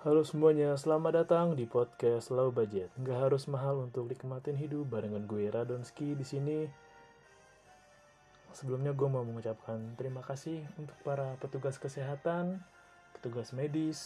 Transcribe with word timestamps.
Halo 0.00 0.24
semuanya, 0.24 0.80
selamat 0.80 1.12
datang 1.12 1.52
di 1.52 1.68
podcast 1.68 2.32
Low 2.32 2.48
Budget. 2.48 2.88
Nggak 2.96 3.20
harus 3.20 3.44
mahal 3.52 3.84
untuk 3.84 4.08
nikmatin 4.08 4.56
hidup 4.56 4.88
barengan 4.88 5.28
gue 5.28 5.52
Radonski 5.52 6.16
di 6.16 6.24
sini. 6.24 6.64
Sebelumnya 8.56 8.96
gue 8.96 9.04
mau 9.12 9.20
mengucapkan 9.20 9.76
terima 10.00 10.24
kasih 10.24 10.64
untuk 10.80 10.96
para 11.04 11.36
petugas 11.36 11.76
kesehatan, 11.76 12.64
petugas 13.12 13.52
medis, 13.52 14.00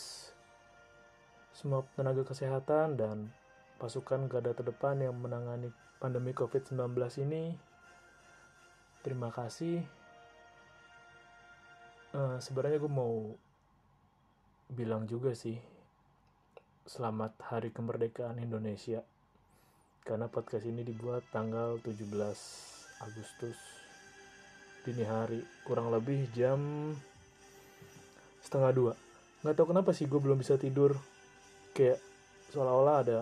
semua 1.55 1.87
tenaga 1.95 2.27
kesehatan 2.27 2.99
dan 2.99 3.31
pasukan 3.79 4.27
garda 4.27 4.51
terdepan 4.51 4.99
yang 4.99 5.15
menangani 5.15 5.71
pandemi 6.03 6.35
COVID-19 6.35 6.91
ini 7.23 7.55
terima 9.07 9.31
kasih 9.31 9.79
uh, 12.19 12.43
sebenarnya 12.43 12.83
gue 12.83 12.91
mau 12.91 13.31
bilang 14.75 15.07
juga 15.07 15.31
sih 15.39 15.74
selamat 16.85 17.41
hari 17.49 17.73
kemerdekaan 17.73 18.37
Indonesia. 18.37 19.01
Karena 20.05 20.29
podcast 20.29 20.69
ini 20.69 20.85
dibuat 20.85 21.25
tanggal 21.33 21.81
17 21.81 22.13
Agustus 23.01 23.57
dini 24.85 25.01
hari 25.01 25.41
kurang 25.65 25.89
lebih 25.89 26.29
jam 26.37 26.93
setengah 28.45 28.73
dua. 28.77 28.93
Nggak 29.41 29.57
tahu 29.57 29.67
kenapa 29.73 29.97
sih 29.97 30.05
gue 30.05 30.21
belum 30.21 30.37
bisa 30.37 30.61
tidur. 30.61 30.93
Kayak 31.73 32.05
seolah-olah 32.53 32.97
ada 33.01 33.21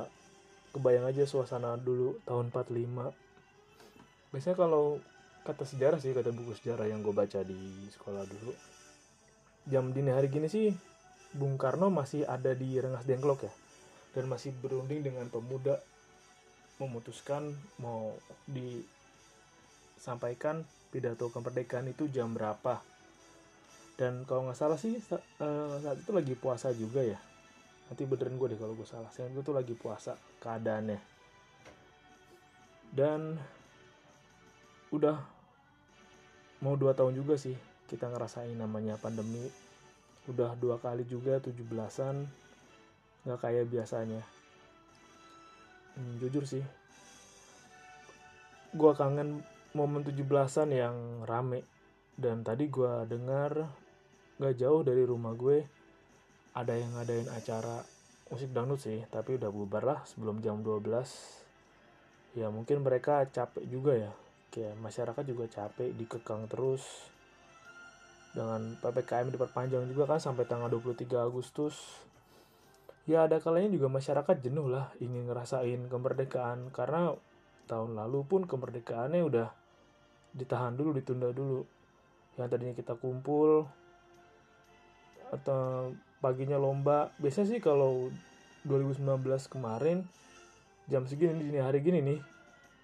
kebayang 0.74 1.06
aja 1.06 1.22
suasana 1.22 1.78
dulu 1.78 2.18
tahun 2.26 2.50
45 2.50 4.32
biasanya 4.32 4.56
kalau 4.56 4.96
kata 5.44 5.68
sejarah 5.68 6.00
sih 6.00 6.16
kata 6.16 6.32
buku 6.32 6.56
sejarah 6.56 6.88
yang 6.88 7.04
gue 7.04 7.12
baca 7.12 7.44
di 7.44 7.84
sekolah 7.92 8.24
dulu 8.24 8.52
jam 9.68 9.92
dini 9.92 10.08
hari 10.08 10.32
gini 10.32 10.48
sih 10.48 10.72
Bung 11.32 11.56
Karno 11.56 11.88
masih 11.88 12.28
ada 12.28 12.52
di 12.52 12.76
Rengas 12.76 13.08
Dengklok 13.08 13.48
ya? 13.48 13.52
Dan 14.12 14.28
masih 14.28 14.52
berunding 14.60 15.00
dengan 15.00 15.24
pemuda 15.32 15.80
memutuskan 16.76 17.56
mau 17.80 18.12
disampaikan 18.44 20.68
pidato 20.92 21.32
kemerdekaan 21.32 21.88
itu 21.88 22.12
jam 22.12 22.36
berapa. 22.36 22.84
Dan 23.96 24.28
kalau 24.28 24.44
nggak 24.48 24.58
salah 24.60 24.76
sih 24.76 25.00
eh, 25.00 25.74
saat 25.80 25.98
itu 26.00 26.12
lagi 26.12 26.34
puasa 26.36 26.68
juga 26.76 27.00
ya? 27.00 27.16
Nanti 27.88 28.04
benerin 28.04 28.36
gue 28.36 28.52
deh 28.52 28.60
kalau 28.60 28.76
gue 28.76 28.88
salah. 28.88 29.08
Saya 29.12 29.32
itu 29.32 29.52
lagi 29.52 29.72
puasa 29.72 30.16
keadaannya. 30.44 31.00
Dan 32.92 33.40
udah 34.92 35.16
mau 36.60 36.76
dua 36.76 36.92
tahun 36.92 37.16
juga 37.16 37.40
sih 37.40 37.56
kita 37.88 38.12
ngerasain 38.12 38.52
namanya 38.52 39.00
pandemi 39.00 39.48
udah 40.30 40.54
dua 40.54 40.78
kali 40.78 41.02
juga 41.02 41.42
tujuh 41.42 41.66
belasan. 41.66 42.30
Nggak 43.26 43.40
kayak 43.42 43.66
biasanya. 43.70 44.22
Hmm, 45.98 46.16
jujur 46.22 46.46
sih. 46.48 46.64
Gue 48.72 48.92
kangen 48.96 49.44
momen 49.76 50.06
tujuh 50.06 50.24
belasan 50.24 50.72
yang 50.72 51.26
rame. 51.28 51.66
Dan 52.16 52.44
tadi 52.44 52.68
gue 52.68 53.08
dengar 53.08 53.68
gak 54.36 54.56
jauh 54.60 54.84
dari 54.84 55.04
rumah 55.04 55.32
gue 55.32 55.64
ada 56.52 56.76
yang 56.76 56.92
ngadain 56.96 57.28
acara 57.32 57.84
musik 58.32 58.52
dangdut 58.52 58.80
sih. 58.80 59.04
Tapi 59.12 59.36
udah 59.36 59.52
bubar 59.52 59.84
lah 59.84 60.00
sebelum 60.08 60.40
jam 60.40 60.64
12 60.64 61.42
ya 62.32 62.48
mungkin 62.48 62.80
mereka 62.80 63.28
capek 63.28 63.64
juga 63.68 63.92
ya. 63.96 64.12
Kayak 64.52 64.76
masyarakat 64.80 65.24
juga 65.28 65.44
capek 65.48 65.92
dikekang 65.96 66.48
terus 66.48 67.11
dengan 68.32 68.76
PPKM 68.80 69.28
diperpanjang 69.28 69.84
juga 69.92 70.08
kan 70.08 70.20
sampai 70.20 70.48
tanggal 70.48 70.72
23 70.72 71.04
Agustus. 71.20 71.76
Ya 73.04 73.28
ada 73.28 73.36
kalanya 73.42 73.68
juga 73.68 73.92
masyarakat 73.92 74.40
jenuh 74.40 74.72
lah 74.72 74.88
ingin 74.98 75.28
ngerasain 75.28 75.88
kemerdekaan. 75.92 76.72
Karena 76.72 77.12
tahun 77.68 77.92
lalu 77.96 78.24
pun 78.24 78.40
kemerdekaannya 78.48 79.20
udah 79.20 79.48
ditahan 80.32 80.72
dulu 80.72 80.96
ditunda 80.96 81.28
dulu. 81.28 81.68
Yang 82.40 82.48
tadinya 82.48 82.74
kita 82.74 82.94
kumpul 82.96 83.68
atau 85.28 85.92
paginya 86.24 86.56
lomba. 86.56 87.12
Biasanya 87.20 87.48
sih 87.52 87.60
kalau 87.60 88.08
2019 88.64 89.04
kemarin 89.52 90.08
jam 90.86 91.04
segini 91.06 91.50
di 91.50 91.58
hari 91.58 91.82
gini 91.82 91.98
nih 92.02 92.20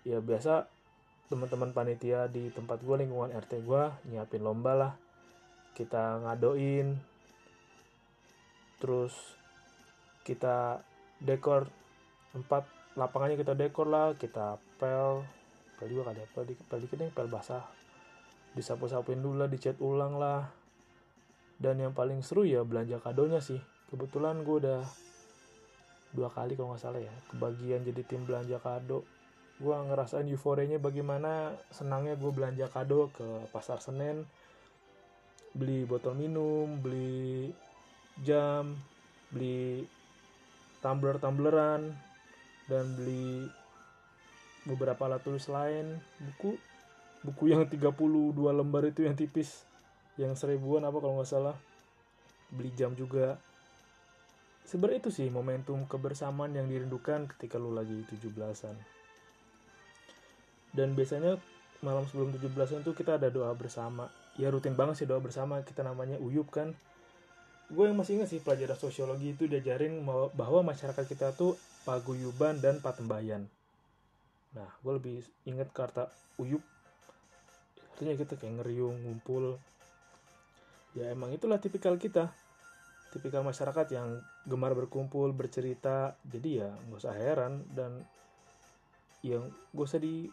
ya 0.06 0.18
biasa 0.22 0.66
teman-teman 1.28 1.74
panitia 1.74 2.26
di 2.30 2.48
tempat 2.50 2.80
gue 2.82 2.96
lingkungan 3.04 3.34
RT 3.34 3.62
gue 3.62 3.82
nyiapin 4.10 4.42
lomba 4.42 4.72
lah 4.74 4.92
kita 5.78 6.18
ngadoin 6.26 6.98
terus 8.82 9.14
kita 10.26 10.82
dekor 11.22 11.70
tempat 12.34 12.66
lapangannya 12.98 13.38
kita 13.38 13.54
dekor 13.54 13.86
lah 13.86 14.18
kita 14.18 14.58
pel 14.82 15.22
pel 15.78 15.86
juga 15.94 16.10
kali 16.10 16.18
ya, 16.22 16.26
pel 16.34 16.44
dikit 16.82 16.98
nih 16.98 17.14
pel 17.14 17.30
basah. 17.30 17.62
Disapu-sapuin 18.58 19.22
dulu 19.22 19.46
lah 19.46 19.48
dicat 19.48 19.78
ulang 19.78 20.18
lah. 20.18 20.50
Dan 21.58 21.78
yang 21.78 21.94
paling 21.94 22.22
seru 22.26 22.42
ya 22.42 22.66
belanja 22.66 22.98
kadonya 22.98 23.38
sih. 23.38 23.62
Kebetulan 23.90 24.42
gue 24.42 24.56
udah 24.66 24.82
dua 26.10 26.32
kali 26.34 26.58
kalau 26.58 26.74
nggak 26.74 26.82
salah 26.82 26.98
ya 26.98 27.14
kebagian 27.30 27.86
jadi 27.86 28.02
tim 28.02 28.26
belanja 28.26 28.58
kado. 28.58 29.06
Gue 29.62 29.74
ngerasain 29.74 30.26
euforianya 30.26 30.82
bagaimana 30.82 31.54
senangnya 31.70 32.18
gue 32.18 32.30
belanja 32.34 32.66
kado 32.70 33.14
ke 33.14 33.26
pasar 33.54 33.78
Senen 33.78 34.26
beli 35.58 35.82
botol 35.82 36.14
minum 36.14 36.78
beli 36.78 37.50
jam 38.22 38.78
beli 39.34 39.82
tumbler 40.78 41.18
tumbleran 41.18 41.90
dan 42.70 42.84
beli 42.94 43.50
beberapa 44.64 45.10
alat 45.10 45.26
tulis 45.26 45.50
lain. 45.50 45.98
Buku 46.22 46.54
buku 47.26 47.50
yang 47.50 47.66
32 47.66 47.90
lembar 48.32 48.86
itu 48.86 49.02
yang 49.02 49.18
tipis 49.18 49.66
yang 50.14 50.38
seribuan 50.38 50.86
apa 50.86 51.02
kalau 51.02 51.18
nggak 51.18 51.28
salah. 51.28 51.56
Beli 52.54 52.70
jam 52.78 52.94
juga. 52.94 53.36
Sebenarnya 54.62 55.08
itu 55.08 55.10
sih 55.10 55.28
momentum 55.32 55.82
kebersamaan 55.88 56.54
yang 56.54 56.68
dirindukan 56.68 57.24
ketika 57.34 57.56
lu 57.56 57.72
lagi 57.72 58.04
17-an 58.04 58.98
dan 60.76 60.92
biasanya 60.92 61.40
malam 61.80 62.04
sebelum 62.04 62.34
17-an 62.36 62.84
tuh 62.84 62.92
kita 62.92 63.16
ada 63.16 63.32
doa 63.32 63.54
bersama 63.54 64.10
ya 64.38 64.48
rutin 64.48 64.78
banget 64.78 65.02
sih 65.02 65.06
doa 65.06 65.18
bersama. 65.18 65.60
Kita 65.66 65.82
namanya 65.82 66.16
uyup 66.22 66.48
kan. 66.48 66.72
Gue 67.68 67.90
yang 67.90 67.98
masih 68.00 68.16
ingat 68.16 68.32
sih 68.32 68.40
pelajaran 68.40 68.78
sosiologi 68.80 69.36
itu 69.36 69.44
diajarin 69.44 70.00
bahwa 70.32 70.64
masyarakat 70.64 71.04
kita 71.04 71.36
tuh 71.36 71.58
paguyuban 71.84 72.64
dan 72.64 72.80
patembayan. 72.80 73.44
Nah 74.56 74.70
gue 74.80 74.92
lebih 74.96 75.16
inget 75.44 75.68
kata 75.74 76.08
uyup. 76.40 76.64
Artinya 77.92 78.14
kita 78.16 78.40
kayak 78.40 78.62
ngeriung 78.62 79.04
ngumpul. 79.04 79.60
Ya 80.96 81.12
emang 81.12 81.34
itulah 81.34 81.60
tipikal 81.60 82.00
kita. 82.00 82.32
Tipikal 83.12 83.44
masyarakat 83.44 83.92
yang 83.92 84.22
gemar 84.48 84.72
berkumpul 84.72 85.34
bercerita. 85.36 86.16
Jadi 86.24 86.64
ya 86.64 86.72
nggak 86.72 87.00
usah 87.04 87.12
heran. 87.12 87.68
Dan 87.68 88.00
yang 89.22 89.50
gak 89.74 89.86
usah 89.90 89.98
di 89.98 90.30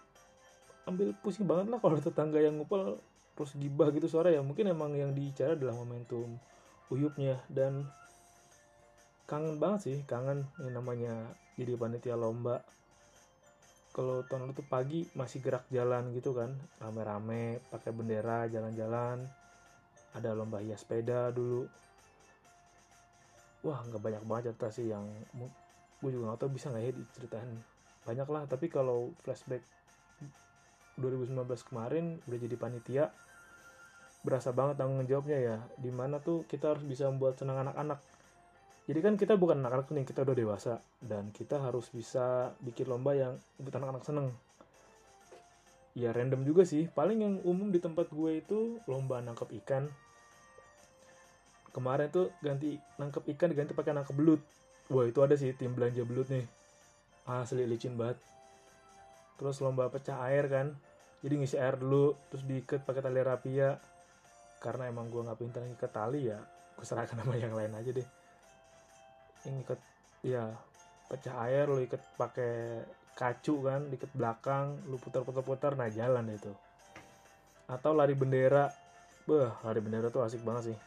ambil 0.86 1.18
pusing 1.26 1.50
banget 1.50 1.74
lah 1.74 1.82
kalau 1.82 1.98
tetangga 1.98 2.38
yang 2.38 2.62
ngumpul 2.62 3.02
terus 3.36 3.52
gibah 3.60 3.92
gitu 3.92 4.08
suara 4.08 4.32
ya. 4.32 4.40
Mungkin 4.40 4.72
emang 4.72 4.96
yang 4.96 5.12
dicara 5.12 5.54
adalah 5.54 5.76
momentum 5.76 6.40
uyupnya. 6.90 7.38
Dan 7.52 7.86
kangen 9.30 9.60
banget 9.60 9.80
sih 9.86 9.98
kangen 10.08 10.48
yang 10.64 10.74
namanya 10.80 11.14
jadi 11.60 11.76
panitia 11.76 12.16
lomba. 12.16 12.64
Kalau 13.96 14.28
tahun 14.28 14.52
lalu 14.52 14.60
tuh 14.60 14.68
pagi 14.68 15.08
masih 15.16 15.40
gerak 15.40 15.64
jalan 15.72 16.12
gitu 16.12 16.36
kan 16.36 16.52
rame-rame 16.84 17.64
pakai 17.72 17.92
bendera 17.96 18.48
jalan-jalan. 18.52 19.24
Ada 20.16 20.36
lomba 20.36 20.64
hias 20.64 20.84
sepeda 20.84 21.32
dulu. 21.32 21.68
Wah 23.64 23.80
nggak 23.88 24.04
banyak 24.04 24.24
banget 24.28 24.44
cerita 24.52 24.68
sih 24.72 24.92
yang 24.92 25.08
gue 26.04 26.12
juga 26.12 26.32
nggak 26.32 26.40
tahu 26.44 26.52
bisa 26.54 26.70
nggak 26.72 26.84
ya 26.84 26.92
diceritain? 26.92 27.56
Banyak 28.06 28.28
lah 28.30 28.44
tapi 28.46 28.68
kalau 28.68 29.16
flashback 29.24 29.64
2019 31.00 31.44
kemarin 31.68 32.24
udah 32.24 32.40
jadi 32.40 32.56
panitia 32.56 33.06
berasa 34.26 34.50
banget 34.50 34.82
tanggung 34.82 35.06
jawabnya 35.06 35.38
ya 35.38 35.58
di 35.78 35.94
mana 35.94 36.18
tuh 36.18 36.50
kita 36.50 36.74
harus 36.74 36.82
bisa 36.82 37.06
membuat 37.12 37.38
senang 37.38 37.62
anak-anak. 37.62 38.02
Jadi 38.86 39.00
kan 39.02 39.14
kita 39.18 39.34
bukan 39.38 39.62
anak-anak 39.62 39.90
nih 39.94 40.06
kita 40.06 40.26
udah 40.26 40.36
dewasa 40.38 40.74
dan 41.02 41.30
kita 41.30 41.62
harus 41.62 41.90
bisa 41.94 42.54
bikin 42.62 42.90
lomba 42.90 43.14
yang 43.14 43.38
buat 43.62 43.74
anak-anak 43.78 44.06
seneng. 44.06 44.28
Ya 45.94 46.14
random 46.14 46.46
juga 46.46 46.66
sih. 46.66 46.90
Paling 46.90 47.20
yang 47.22 47.36
umum 47.46 47.70
di 47.70 47.82
tempat 47.82 48.10
gue 48.14 48.42
itu 48.42 48.82
lomba 48.90 49.22
nangkep 49.22 49.50
ikan. 49.64 49.90
Kemarin 51.74 52.10
tuh 52.10 52.34
ganti 52.42 52.78
nangkep 52.98 53.26
ikan 53.38 53.54
diganti 53.54 53.74
pakai 53.74 53.94
nangkep 53.94 54.16
belut. 54.18 54.42
Wah 54.90 55.06
itu 55.06 55.20
ada 55.22 55.34
sih 55.34 55.54
tim 55.58 55.74
belanja 55.74 56.06
belut 56.06 56.30
nih. 56.30 56.46
Asli 57.26 57.66
licin 57.66 57.98
banget 57.98 58.22
terus 59.36 59.60
lomba 59.64 59.88
pecah 59.92 60.20
air 60.28 60.48
kan. 60.48 60.76
Jadi 61.26 61.34
ngisi 61.42 61.58
air 61.58 61.76
dulu 61.80 62.14
terus 62.30 62.44
diikat 62.46 62.84
pakai 62.84 63.02
tali 63.02 63.22
rapia. 63.24 63.80
Karena 64.60 64.90
emang 64.90 65.12
gue 65.12 65.22
nggak 65.22 65.40
pintar 65.40 65.62
ngikat 65.62 65.92
tali 65.94 66.32
ya 66.32 66.40
gue 66.76 66.84
serahkan 66.84 67.24
sama 67.24 67.40
yang 67.40 67.56
lain 67.56 67.72
aja 67.72 67.92
deh. 67.96 68.08
Yang 69.48 69.56
ikat 69.64 69.80
ya 70.26 70.44
pecah 71.06 71.36
air 71.48 71.70
lu 71.70 71.80
ikat 71.86 72.02
pakai 72.20 72.84
kacu 73.16 73.64
kan 73.64 73.88
diikat 73.88 74.12
belakang 74.12 74.76
lu 74.92 75.00
putar-putar-putar 75.00 75.80
nah 75.80 75.88
jalan 75.88 76.28
itu. 76.34 76.52
Atau 77.70 77.96
lari 77.96 78.14
bendera. 78.18 78.70
Beh 79.26 79.50
lari 79.64 79.80
bendera 79.80 80.12
tuh 80.12 80.26
asik 80.26 80.44
banget 80.44 80.74
sih. 80.74 80.78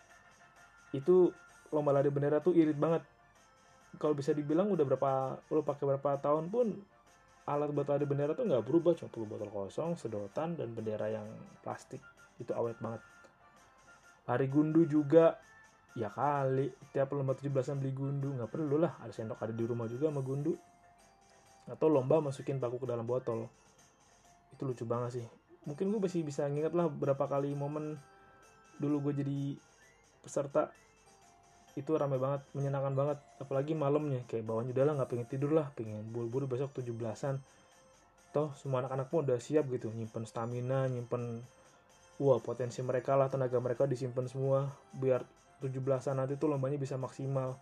Itu 0.92 1.32
lomba 1.72 1.96
lari 1.96 2.12
bendera 2.12 2.42
tuh 2.42 2.52
irit 2.52 2.76
banget. 2.76 3.00
Kalau 3.96 4.12
bisa 4.12 4.36
dibilang 4.36 4.68
udah 4.68 4.84
berapa 4.84 5.10
lu 5.48 5.64
pakai 5.64 5.84
berapa 5.88 6.20
tahun 6.20 6.52
pun 6.52 6.76
alat 7.48 7.72
buat 7.72 7.88
lari 7.88 8.04
bendera 8.04 8.36
tuh 8.36 8.44
nggak 8.44 8.60
berubah 8.68 8.92
cuma 8.92 9.08
perlu 9.08 9.24
botol 9.24 9.48
kosong 9.48 9.96
sedotan 9.96 10.60
dan 10.60 10.76
bendera 10.76 11.08
yang 11.08 11.24
plastik. 11.64 12.04
Itu 12.36 12.52
awet 12.52 12.76
banget. 12.78 13.00
Lari 14.28 14.46
gundu 14.52 14.84
juga. 14.84 15.40
Ya 15.96 16.12
kali 16.12 16.70
tiap 16.92 17.10
lomba 17.16 17.32
17-an 17.32 17.80
beli 17.80 17.96
gundu. 17.96 18.36
Nggak 18.36 18.52
perlu 18.52 18.76
lah 18.76 19.00
ada 19.00 19.10
sendok 19.10 19.40
ada 19.40 19.56
di 19.56 19.64
rumah 19.64 19.88
juga 19.88 20.12
sama 20.12 20.20
gundu. 20.20 20.52
Atau 21.64 21.88
lomba 21.88 22.20
masukin 22.20 22.60
paku 22.60 22.84
ke 22.84 22.86
dalam 22.86 23.08
botol. 23.08 23.48
Itu 24.52 24.68
lucu 24.68 24.84
banget 24.84 25.18
sih. 25.18 25.26
Mungkin 25.64 25.88
gue 25.88 26.00
masih 26.04 26.22
bisa 26.22 26.44
nginget 26.46 26.76
lah 26.76 26.86
berapa 26.86 27.24
kali 27.24 27.56
momen 27.56 27.96
dulu 28.78 29.10
gue 29.10 29.24
jadi 29.24 29.40
peserta 30.22 30.70
itu 31.78 31.94
rame 31.94 32.18
banget 32.18 32.42
menyenangkan 32.52 32.94
banget. 32.98 33.18
Apalagi 33.38 33.72
malamnya 33.78 34.20
kayak 34.26 34.44
bawahnya 34.44 34.74
udah 34.74 34.84
lah 34.84 34.94
nggak 34.98 35.10
pengen 35.14 35.26
tidur 35.30 35.50
lah 35.54 35.70
pengen 35.78 36.02
buru-buru 36.10 36.50
besok 36.50 36.74
17-an 36.74 37.38
toh 38.28 38.52
semua 38.60 38.84
anak-anak 38.84 39.08
pun 39.08 39.24
udah 39.24 39.40
siap 39.40 39.72
gitu 39.72 39.88
nyimpen 39.88 40.28
stamina 40.28 40.84
nyimpen 40.84 41.40
wah 42.20 42.36
potensi 42.36 42.84
mereka 42.84 43.16
lah 43.16 43.32
tenaga 43.32 43.56
mereka 43.56 43.88
disimpan 43.88 44.28
semua 44.28 44.68
biar 44.92 45.24
17-an 45.64 46.20
nanti 46.20 46.34
tuh 46.36 46.50
lombanya 46.50 46.76
bisa 46.76 46.98
maksimal. 46.98 47.56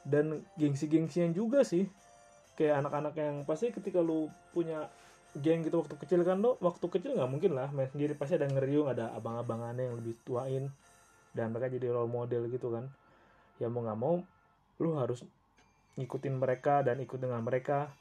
Dan 0.00 0.40
gengsi-gengsian 0.56 1.36
juga 1.36 1.60
sih 1.60 1.84
kayak 2.56 2.84
anak-anak 2.84 3.14
yang 3.16 3.36
pasti 3.44 3.72
ketika 3.72 4.00
lu 4.00 4.32
punya 4.52 4.88
geng 5.38 5.62
gitu 5.62 5.78
waktu 5.78 5.94
kecil 5.94 6.26
kan 6.26 6.42
lo 6.42 6.58
waktu 6.58 6.82
kecil 6.90 7.14
nggak 7.14 7.30
mungkin 7.30 7.54
lah 7.54 7.70
main 7.70 7.86
sendiri 7.86 8.18
pasti 8.18 8.34
ada 8.34 8.50
ngeriung 8.50 8.90
ada 8.90 9.14
abang-abangannya 9.14 9.86
yang 9.86 9.96
lebih 10.02 10.18
tuain 10.26 10.66
dan 11.30 11.54
mereka 11.54 11.70
jadi 11.70 11.94
role 11.94 12.10
model 12.10 12.50
gitu 12.50 12.74
kan 12.74 12.90
ya 13.60 13.68
mau 13.68 13.84
nggak 13.84 14.00
mau 14.00 14.24
lu 14.80 14.96
harus 14.96 15.20
ngikutin 16.00 16.40
mereka 16.40 16.80
dan 16.80 16.96
ikut 17.04 17.20
dengan 17.20 17.44
mereka. 17.44 17.92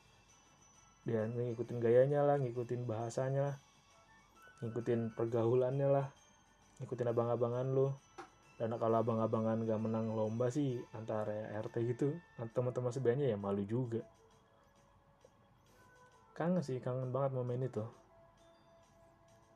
Dan 1.04 1.36
ngikutin 1.36 1.84
gayanya 1.84 2.24
lah 2.24 2.40
ngikutin 2.40 2.88
bahasanya 2.88 3.60
ngikutin 4.64 5.16
pergaulannya 5.16 5.88
lah 5.92 6.08
ngikutin 6.80 7.12
abang-abangan 7.12 7.68
lu. 7.68 7.92
Dan 8.60 8.76
kalau 8.76 9.00
abang-abangan 9.00 9.64
gak 9.64 9.80
menang 9.80 10.12
lomba 10.12 10.52
sih 10.52 10.84
antara 10.92 11.32
RT 11.64 11.80
gitu 11.96 12.12
teman-teman 12.52 12.92
sebelahnya 12.92 13.32
ya 13.32 13.40
malu 13.40 13.64
juga. 13.64 14.04
Kangen 16.36 16.60
sih 16.60 16.84
kangen 16.84 17.16
banget 17.16 17.40
momen 17.40 17.64
itu. 17.64 17.84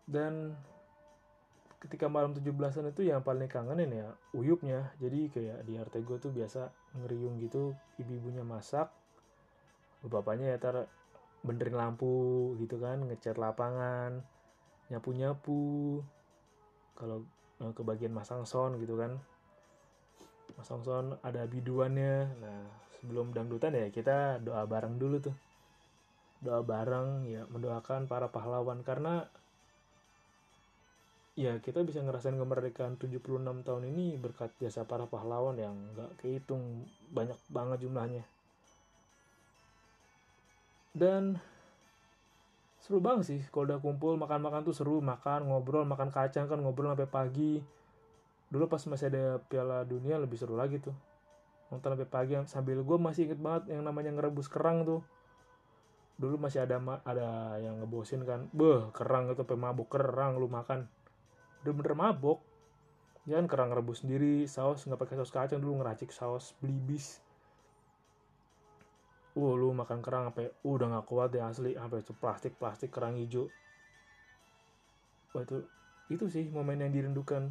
Dan 0.07 0.55
ketika 1.83 2.07
malam 2.07 2.31
17-an 2.31 2.95
itu 2.95 3.03
yang 3.03 3.19
paling 3.19 3.51
kangenin 3.51 3.91
ya 3.91 4.07
uyupnya. 4.31 4.95
Jadi 5.03 5.27
kayak 5.27 5.67
di 5.67 5.75
RT 5.75 5.95
gue 6.07 6.17
tuh 6.17 6.31
biasa 6.31 6.71
ngeriung 6.95 7.43
gitu 7.43 7.75
ibu-ibunya 7.99 8.47
masak 8.47 8.87
bapaknya 10.03 10.51
ya 10.51 10.57
tar 10.59 10.75
benerin 11.47 11.79
lampu 11.79 12.55
gitu 12.59 12.75
kan 12.79 13.03
ngecat 13.07 13.35
lapangan 13.35 14.23
nyapu-nyapu. 14.87 15.99
Kalau 16.95 17.27
ke 17.59 17.81
bagian 17.83 18.15
masang 18.15 18.47
sound 18.47 18.79
gitu 18.79 18.95
kan. 18.95 19.19
Masang 20.55 20.83
sound 20.87 21.19
ada 21.19 21.43
biduannya. 21.47 22.31
Nah 22.39 22.63
sebelum 22.99 23.35
dangdutan 23.35 23.75
ya 23.75 23.91
kita 23.91 24.39
doa 24.39 24.63
bareng 24.63 24.95
dulu 24.95 25.19
tuh. 25.19 25.35
Doa 26.43 26.63
bareng 26.63 27.27
ya 27.27 27.43
mendoakan 27.51 28.07
para 28.07 28.31
pahlawan. 28.31 28.83
Karena 28.83 29.27
ya 31.33 31.57
kita 31.57 31.81
bisa 31.81 31.97
ngerasain 32.05 32.37
kemerdekaan 32.37 33.01
76 33.01 33.41
tahun 33.65 33.83
ini 33.89 34.21
berkat 34.21 34.53
jasa 34.61 34.85
para 34.85 35.09
pahlawan 35.09 35.57
yang 35.57 35.73
nggak 35.97 36.21
kehitung 36.21 36.85
banyak 37.09 37.37
banget 37.49 37.89
jumlahnya. 37.89 38.23
Dan 40.93 41.41
seru 42.77 43.01
banget 43.01 43.25
sih 43.25 43.41
kalau 43.49 43.65
udah 43.65 43.79
kumpul 43.81 44.13
makan-makan 44.13 44.61
tuh 44.61 44.77
seru 44.77 45.01
makan 45.01 45.49
ngobrol 45.49 45.89
makan 45.89 46.13
kacang 46.13 46.45
kan 46.45 46.61
ngobrol 46.61 46.93
sampai 46.93 47.09
pagi. 47.09 47.53
Dulu 48.53 48.69
pas 48.69 48.85
masih 48.85 49.09
ada 49.09 49.41
piala 49.49 49.81
dunia 49.89 50.21
lebih 50.21 50.37
seru 50.37 50.53
lagi 50.53 50.77
tuh. 50.77 50.93
Nonton 51.73 51.97
sampai 51.97 52.05
pagi 52.05 52.37
sambil 52.45 52.85
gue 52.85 52.97
masih 53.01 53.25
inget 53.25 53.41
banget 53.41 53.73
yang 53.73 53.81
namanya 53.81 54.13
ngerebus 54.13 54.45
kerang 54.45 54.85
tuh. 54.85 55.01
Dulu 56.21 56.37
masih 56.37 56.61
ada 56.61 56.77
ada 57.09 57.57
yang 57.57 57.81
ngebosin 57.81 58.21
kan 58.21 58.45
beh 58.53 58.93
kerang 58.93 59.33
itu 59.33 59.41
sampai 59.41 59.57
mabuk 59.57 59.89
kerang 59.89 60.37
lu 60.37 60.45
makan 60.45 60.85
bener-bener 61.63 61.95
mabok. 61.95 62.43
Ya 63.23 63.39
kan 63.39 63.47
kerang 63.47 63.71
rebus 63.71 64.03
sendiri 64.03 64.43
saus 64.51 64.83
nggak 64.83 64.99
pakai 64.99 65.15
saus 65.15 65.31
kacang 65.31 65.63
dulu 65.63 65.79
ngeracik 65.79 66.11
saus 66.11 66.51
belibis 66.59 67.23
uh 69.33 69.53
lu 69.57 69.73
makan 69.73 69.99
kerang 70.05 70.29
sampai 70.29 70.53
uh, 70.61 70.73
udah 70.77 70.93
nggak 70.93 71.05
kuat 71.09 71.33
deh 71.33 71.41
asli 71.41 71.73
sampai 71.73 72.05
itu 72.05 72.13
plastik 72.13 72.53
plastik 72.61 72.93
kerang 72.93 73.17
hijau. 73.17 73.49
Wah 75.33 75.41
itu 75.41 75.65
itu 76.13 76.25
sih 76.29 76.45
momen 76.53 76.85
yang 76.85 76.93
dirindukan. 76.93 77.49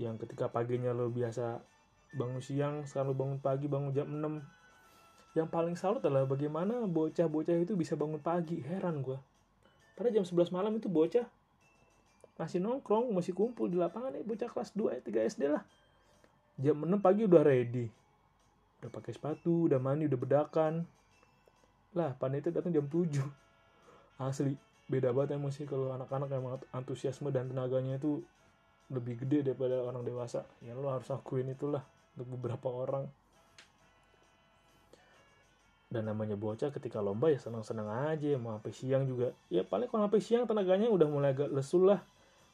Yang 0.00 0.24
ketika 0.24 0.48
paginya 0.48 0.96
lo 0.96 1.12
biasa 1.12 1.60
bangun 2.16 2.40
siang 2.40 2.88
sekarang 2.88 3.12
lo 3.12 3.16
bangun 3.16 3.38
pagi 3.44 3.68
bangun 3.68 3.92
jam 3.92 4.08
6 4.08 4.40
yang 5.32 5.48
paling 5.48 5.76
salut 5.80 6.04
adalah 6.04 6.28
bagaimana 6.28 6.84
bocah-bocah 6.84 7.56
itu 7.56 7.72
bisa 7.72 7.96
bangun 7.96 8.20
pagi 8.20 8.60
heran 8.60 9.00
gue 9.00 9.16
pada 9.96 10.12
jam 10.12 10.20
11 10.20 10.52
malam 10.52 10.76
itu 10.76 10.92
bocah 10.92 11.24
masih 12.40 12.64
nongkrong 12.64 13.12
masih 13.12 13.36
kumpul 13.36 13.68
di 13.68 13.76
lapangan 13.76 14.16
ya 14.16 14.24
bocah 14.24 14.48
kelas 14.48 14.72
2 14.72 15.04
3 15.04 15.30
SD 15.36 15.42
lah. 15.52 15.64
Jam 16.56 16.76
6 16.80 16.88
pagi 17.00 17.28
udah 17.28 17.42
ready. 17.44 17.86
Udah 18.80 18.90
pakai 18.90 19.12
sepatu 19.12 19.68
udah 19.68 19.78
mandi 19.80 20.08
udah 20.08 20.20
bedakan. 20.20 20.84
Lah 21.92 22.16
panitia 22.16 22.52
datang 22.52 22.72
jam 22.72 22.88
7 22.88 23.20
asli 24.22 24.54
beda 24.86 25.10
banget 25.10 25.40
emosi 25.40 25.64
kalau 25.64 25.90
anak-anak 25.96 26.28
yang 26.30 26.44
antusiasme 26.70 27.32
dan 27.32 27.48
tenaganya 27.48 27.96
itu 27.96 28.22
lebih 28.92 29.24
gede 29.24 29.52
daripada 29.52 29.80
orang 29.80 30.04
dewasa. 30.04 30.44
Ya 30.60 30.76
lo 30.76 30.92
harus 30.92 31.08
akuin 31.08 31.48
itulah 31.48 31.80
untuk 32.16 32.36
beberapa 32.36 32.68
orang. 32.68 33.08
Dan 35.92 36.08
namanya 36.08 36.40
bocah 36.40 36.72
ketika 36.72 37.04
lomba 37.04 37.28
ya 37.28 37.36
senang-senang 37.36 37.88
aja 38.08 38.36
mau 38.40 38.56
sampai 38.56 38.72
siang 38.72 39.04
juga. 39.04 39.36
Ya 39.52 39.64
paling 39.64 39.92
kalau 39.92 40.08
sampai 40.08 40.20
siang 40.24 40.44
tenaganya 40.48 40.88
udah 40.88 41.08
mulai 41.08 41.36
agak 41.36 41.52
lesu 41.52 41.84
lah 41.84 42.00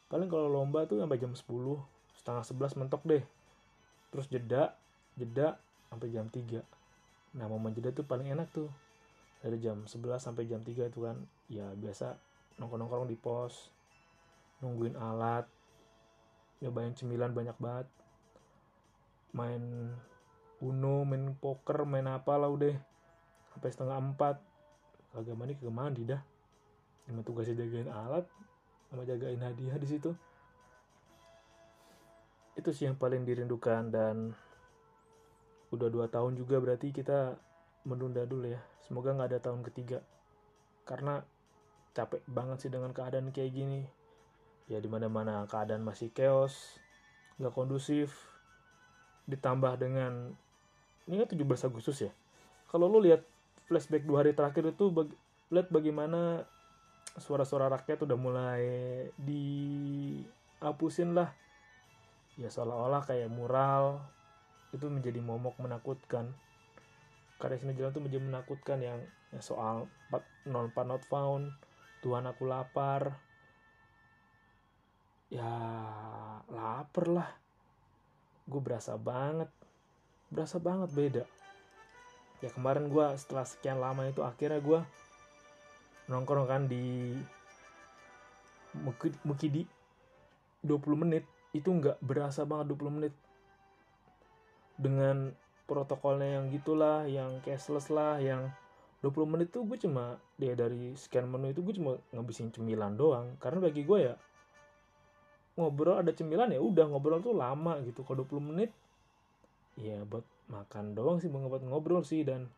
paling 0.08 0.28
kalau 0.32 0.48
lomba 0.48 0.88
tuh 0.88 1.00
sampai 1.00 1.20
jam 1.20 1.36
10 1.36 1.44
setengah 2.16 2.44
11 2.44 2.80
mentok 2.80 3.02
deh. 3.04 3.24
Terus 4.08 4.26
jeda 4.32 4.72
jeda 5.20 5.60
sampai 5.92 6.08
jam 6.12 6.28
3 6.28 6.64
nah 7.36 7.44
momen 7.44 7.76
jeda 7.76 7.92
tuh 7.92 8.08
paling 8.08 8.32
enak 8.32 8.48
tuh. 8.50 8.72
Dari 9.44 9.60
jam 9.60 9.84
11 9.84 10.18
sampai 10.18 10.48
jam 10.48 10.64
3 10.64 10.88
itu 10.88 10.98
kan 11.04 11.16
ya 11.46 11.70
biasa 11.76 12.16
nongkrong-nongkrong 12.58 13.06
di 13.06 13.14
pos 13.14 13.70
nungguin 14.58 14.98
alat 14.98 15.46
nyobain 16.58 16.96
cemilan 16.96 17.30
banyak 17.36 17.54
banget. 17.60 17.86
Main 19.36 19.92
uno 20.58 21.06
main 21.06 21.36
poker 21.38 21.84
main 21.84 22.08
apa 22.08 22.34
lah 22.34 22.50
udah. 22.50 22.74
Sampai 23.54 23.70
setengah 23.70 24.00
empat. 24.00 24.36
Kagak 25.14 25.36
mandi 25.38 25.54
kagak 25.54 25.76
mandi 25.76 26.02
dah. 26.02 26.22
Cuma 27.06 27.22
tugasnya 27.22 27.62
jagain 27.62 27.92
alat 27.92 28.26
sama 28.88 29.04
jagain 29.04 29.40
hadiah 29.40 29.76
di 29.76 29.88
situ. 29.88 30.10
Itu 32.56 32.74
sih 32.74 32.90
yang 32.90 32.98
paling 32.98 33.22
dirindukan 33.22 33.92
dan 33.92 34.32
udah 35.68 35.88
dua 35.92 36.08
tahun 36.08 36.34
juga 36.34 36.58
berarti 36.58 36.90
kita 36.90 37.36
menunda 37.84 38.24
dulu 38.24 38.48
ya. 38.48 38.60
Semoga 38.88 39.14
nggak 39.14 39.28
ada 39.36 39.40
tahun 39.44 39.60
ketiga. 39.68 40.00
Karena 40.88 41.20
capek 41.92 42.24
banget 42.26 42.66
sih 42.66 42.70
dengan 42.72 42.90
keadaan 42.96 43.30
kayak 43.30 43.52
gini. 43.52 43.84
Ya 44.68 44.80
di 44.80 44.88
mana 44.88 45.08
mana 45.08 45.44
keadaan 45.48 45.84
masih 45.84 46.10
chaos 46.10 46.80
nggak 47.38 47.54
kondusif. 47.54 48.16
Ditambah 49.28 49.76
dengan 49.76 50.32
ini 51.08 51.24
kan 51.24 51.28
17 51.28 51.68
Agustus 51.68 52.04
ya. 52.04 52.12
Kalau 52.68 52.88
lu 52.88 53.00
lihat 53.00 53.24
flashback 53.68 54.04
dua 54.04 54.24
hari 54.24 54.32
terakhir 54.36 54.72
itu 54.72 54.92
bag, 54.92 55.08
lihat 55.52 55.68
bagaimana 55.72 56.44
suara-suara 57.18 57.68
rakyat 57.68 58.06
udah 58.06 58.18
mulai 58.18 58.62
dihapusin 59.18 61.12
lah. 61.14 61.30
Ya 62.38 62.50
seolah-olah 62.50 63.02
kayak 63.02 63.30
mural 63.30 64.02
itu 64.70 64.86
menjadi 64.86 65.18
momok 65.22 65.58
menakutkan. 65.58 66.30
Karya 67.38 67.58
seni 67.58 67.78
jalan 67.78 67.94
itu 67.94 68.02
menjadi 68.02 68.24
menakutkan 68.24 68.78
yang, 68.82 68.98
soal 69.38 69.86
non 70.46 70.70
part 70.74 70.86
not 70.90 71.02
found 71.06 71.54
Tuhan 72.02 72.26
aku 72.26 72.46
lapar. 72.46 73.18
Ya 75.30 75.50
lapar 76.50 77.06
lah. 77.06 77.30
Gue 78.48 78.62
berasa 78.64 78.96
banget 78.96 79.50
berasa 80.28 80.60
banget 80.60 80.90
beda. 80.92 81.24
Ya 82.38 82.48
kemarin 82.54 82.86
gue 82.92 83.06
setelah 83.18 83.42
sekian 83.48 83.80
lama 83.82 84.06
itu 84.06 84.22
akhirnya 84.22 84.60
gue 84.62 84.80
nongkrong 86.08 86.48
kan 86.48 86.62
di 86.66 87.12
Mukidi. 89.24 89.64
20 90.66 91.02
menit 91.06 91.22
itu 91.54 91.70
nggak 91.70 92.02
berasa 92.02 92.42
banget 92.42 92.74
20 92.74 92.96
menit. 92.98 93.14
Dengan 94.74 95.32
protokolnya 95.68 96.40
yang 96.40 96.46
gitulah 96.50 97.04
yang 97.04 97.38
cashless 97.44 97.92
lah 97.92 98.18
yang 98.18 98.50
20 99.04 99.30
menit 99.30 99.54
tuh 99.54 99.62
gue 99.62 99.78
cuma 99.78 100.18
dia 100.34 100.58
dari 100.58 100.96
scan 100.98 101.28
menu 101.28 101.54
itu 101.54 101.62
gue 101.62 101.74
cuma 101.78 102.00
ngabisin 102.10 102.50
cemilan 102.50 102.98
doang. 102.98 103.38
Karena 103.38 103.62
bagi 103.62 103.86
gue 103.86 103.98
ya 104.10 104.14
ngobrol 105.58 105.98
ada 106.02 106.14
cemilan 106.14 106.54
ya 106.54 106.62
udah 106.62 106.86
ngobrol 106.90 107.22
tuh 107.22 107.34
lama 107.34 107.78
gitu. 107.86 108.02
Kalau 108.02 108.26
20 108.26 108.50
menit 108.54 108.70
ya 109.78 110.02
buat 110.02 110.26
makan 110.50 110.98
doang 110.98 111.22
sih 111.22 111.30
buat 111.30 111.62
ngobrol 111.62 112.02
sih. 112.02 112.26
Dan 112.26 112.50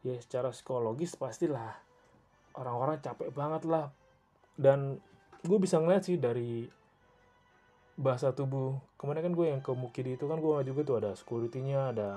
ya 0.00 0.16
secara 0.20 0.48
psikologis 0.52 1.16
pastilah 1.16 1.93
orang-orang 2.54 3.02
capek 3.02 3.30
banget 3.34 3.62
lah. 3.66 3.90
Dan 4.54 5.02
gue 5.42 5.58
bisa 5.58 5.78
ngeliat 5.82 6.06
sih 6.06 6.16
dari 6.16 6.66
bahasa 7.94 8.34
tubuh. 8.34 8.78
Kemarin 8.98 9.30
kan 9.30 9.34
gue 9.34 9.46
yang 9.50 9.62
ke 9.62 9.70
Mukidi 9.74 10.18
itu 10.18 10.26
kan 10.26 10.38
gue 10.38 10.56
juga 10.66 10.80
tuh 10.82 10.96
ada 11.02 11.10
security-nya 11.14 11.94
ada 11.94 12.10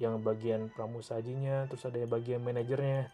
yang 0.00 0.18
bagian 0.18 0.66
pramusajinya 0.74 1.70
terus 1.70 1.86
ada 1.86 2.02
yang 2.02 2.10
bagian 2.10 2.42
manajernya. 2.42 3.10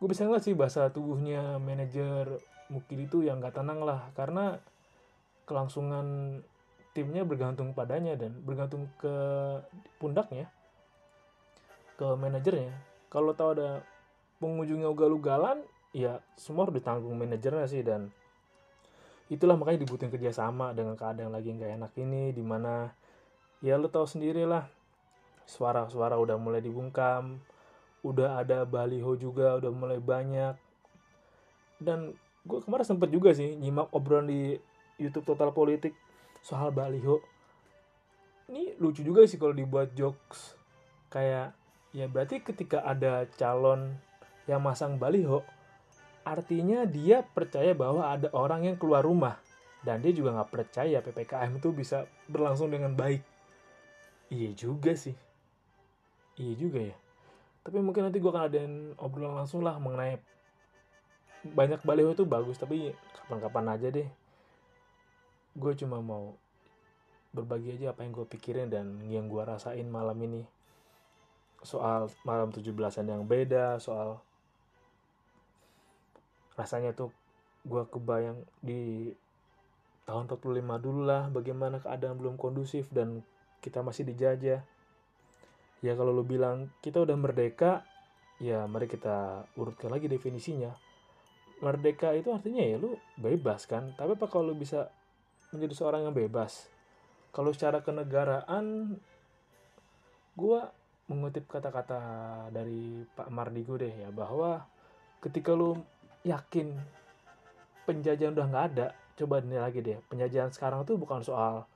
Gue 0.00 0.08
bisa 0.08 0.24
ngeliat 0.24 0.44
sih 0.44 0.56
bahasa 0.56 0.88
tubuhnya 0.92 1.60
manajer 1.60 2.40
Mukidi 2.72 3.04
itu 3.08 3.24
yang 3.24 3.44
gak 3.44 3.60
tenang 3.60 3.84
lah. 3.84 4.08
Karena 4.16 4.56
kelangsungan 5.44 6.40
timnya 6.96 7.26
bergantung 7.26 7.76
padanya 7.76 8.16
dan 8.16 8.32
bergantung 8.40 8.88
ke 8.96 9.16
pundaknya 10.00 10.48
ke 11.98 12.06
manajernya. 12.16 12.72
Kalau 13.10 13.34
tahu 13.34 13.50
ada 13.58 13.82
pengunjungnya 14.44 14.92
ugal-ugalan 14.92 15.64
ya 15.96 16.20
semua 16.36 16.68
harus 16.68 16.76
ditanggung 16.76 17.16
manajernya 17.16 17.64
sih 17.64 17.80
dan 17.80 18.12
itulah 19.32 19.56
makanya 19.56 19.88
dibutuhin 19.88 20.12
kerjasama 20.12 20.76
dengan 20.76 21.00
keadaan 21.00 21.32
lagi 21.32 21.56
nggak 21.56 21.80
enak 21.80 21.92
ini 21.96 22.36
di 22.36 22.44
mana 22.44 22.92
ya 23.64 23.80
lo 23.80 23.88
tahu 23.88 24.04
sendiri 24.04 24.44
lah 24.44 24.68
suara-suara 25.48 26.20
udah 26.20 26.36
mulai 26.36 26.60
dibungkam 26.60 27.40
udah 28.04 28.44
ada 28.44 28.68
baliho 28.68 29.16
juga 29.16 29.56
udah 29.56 29.72
mulai 29.72 29.96
banyak 29.96 30.52
dan 31.80 32.12
gue 32.44 32.60
kemarin 32.60 32.84
sempet 32.84 33.08
juga 33.08 33.32
sih 33.32 33.56
nyimak 33.56 33.88
obrolan 33.96 34.28
di 34.28 34.60
YouTube 35.00 35.26
Total 35.26 35.50
Politik 35.50 35.96
soal 36.44 36.70
baliho. 36.70 37.24
Ini 38.52 38.76
lucu 38.76 39.00
juga 39.00 39.24
sih 39.24 39.40
kalau 39.40 39.56
dibuat 39.56 39.96
jokes 39.96 40.52
kayak 41.08 41.56
ya 41.96 42.04
berarti 42.10 42.44
ketika 42.44 42.84
ada 42.84 43.24
calon 43.40 43.96
yang 44.44 44.60
masang 44.60 45.00
baliho 45.00 45.44
artinya 46.24 46.88
dia 46.88 47.20
percaya 47.20 47.76
bahwa 47.76 48.08
ada 48.08 48.32
orang 48.32 48.66
yang 48.72 48.76
keluar 48.80 49.04
rumah. 49.04 49.38
Dan 49.84 50.00
dia 50.00 50.16
juga 50.16 50.32
nggak 50.32 50.50
percaya 50.50 51.04
ppkm 51.04 51.60
itu 51.60 51.68
bisa 51.76 52.08
berlangsung 52.24 52.72
dengan 52.72 52.96
baik. 52.96 53.20
Iya 54.32 54.56
juga 54.56 54.96
sih. 54.96 55.12
Iya 56.40 56.54
juga 56.56 56.80
ya. 56.80 56.96
Tapi 57.60 57.84
mungkin 57.84 58.08
nanti 58.08 58.16
gue 58.16 58.32
akan 58.32 58.44
adain 58.48 58.74
obrolan 58.96 59.44
langsung 59.44 59.60
lah 59.60 59.76
mengenai 59.76 60.16
banyak 61.44 61.84
baliho 61.84 62.16
itu 62.16 62.24
bagus 62.24 62.56
tapi 62.56 62.96
kapan-kapan 63.20 63.76
aja 63.76 63.88
deh. 63.92 64.08
Gue 65.52 65.76
cuma 65.76 66.00
mau 66.00 66.32
berbagi 67.36 67.76
aja 67.76 67.92
apa 67.92 68.00
yang 68.00 68.16
gue 68.16 68.24
pikirin 68.24 68.72
dan 68.72 69.04
yang 69.12 69.28
gue 69.28 69.44
rasain 69.44 69.84
malam 69.84 70.16
ini. 70.24 70.48
Soal 71.60 72.08
malam 72.24 72.48
17-an 72.48 73.04
yang 73.04 73.28
beda 73.28 73.76
soal 73.76 74.24
rasanya 76.54 76.94
tuh 76.94 77.10
gue 77.64 77.82
kebayang 77.88 78.38
di 78.60 79.10
tahun 80.04 80.28
45 80.28 80.84
dulu 80.84 81.00
lah 81.08 81.32
bagaimana 81.32 81.80
keadaan 81.80 82.20
belum 82.20 82.36
kondusif 82.36 82.92
dan 82.92 83.24
kita 83.64 83.80
masih 83.80 84.04
dijajah. 84.04 84.60
Ya 85.80 85.92
kalau 85.96 86.12
lo 86.12 86.24
bilang 86.24 86.72
kita 86.84 87.00
udah 87.00 87.16
merdeka 87.16 87.84
ya 88.40 88.68
mari 88.68 88.88
kita 88.88 89.48
urutkan 89.56 89.88
lagi 89.88 90.08
definisinya. 90.08 90.72
Merdeka 91.64 92.12
itu 92.12 92.28
artinya 92.28 92.60
ya 92.60 92.76
lu 92.76 92.96
bebas 93.16 93.64
kan? 93.64 93.96
Tapi 93.96 94.12
apa 94.16 94.26
kalau 94.28 94.52
lu 94.52 94.56
bisa 94.60 94.92
menjadi 95.54 95.74
seorang 95.78 96.04
yang 96.04 96.14
bebas. 96.16 96.66
Kalau 97.34 97.50
secara 97.50 97.82
kenegaraan, 97.82 98.94
gue 100.38 100.60
mengutip 101.10 101.46
kata-kata 101.50 102.00
dari 102.50 103.02
Pak 103.14 103.30
Mardigo 103.30 103.74
deh 103.78 103.90
ya, 103.90 104.10
bahwa 104.14 104.66
ketika 105.22 105.50
lu 105.54 105.78
yakin 106.24 106.72
penjajahan 107.84 108.32
udah 108.32 108.46
nggak 108.48 108.66
ada, 108.74 108.86
coba 109.20 109.44
ini 109.44 109.60
lagi 109.60 109.84
deh, 109.84 110.00
penjajahan 110.08 110.50
sekarang 110.50 110.88
tuh 110.88 110.96
bukan 110.96 111.20
soal 111.20 111.68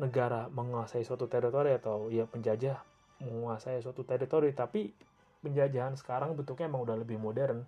negara 0.00 0.48
menguasai 0.48 1.04
suatu 1.04 1.28
teritori 1.28 1.72
atau 1.76 2.08
ya 2.08 2.24
penjajah 2.24 2.80
menguasai 3.20 3.80
suatu 3.84 4.04
teritori, 4.04 4.52
tapi 4.56 4.92
penjajahan 5.44 5.96
sekarang 5.96 6.32
bentuknya 6.32 6.68
emang 6.68 6.84
udah 6.88 6.96
lebih 6.96 7.20
modern. 7.20 7.64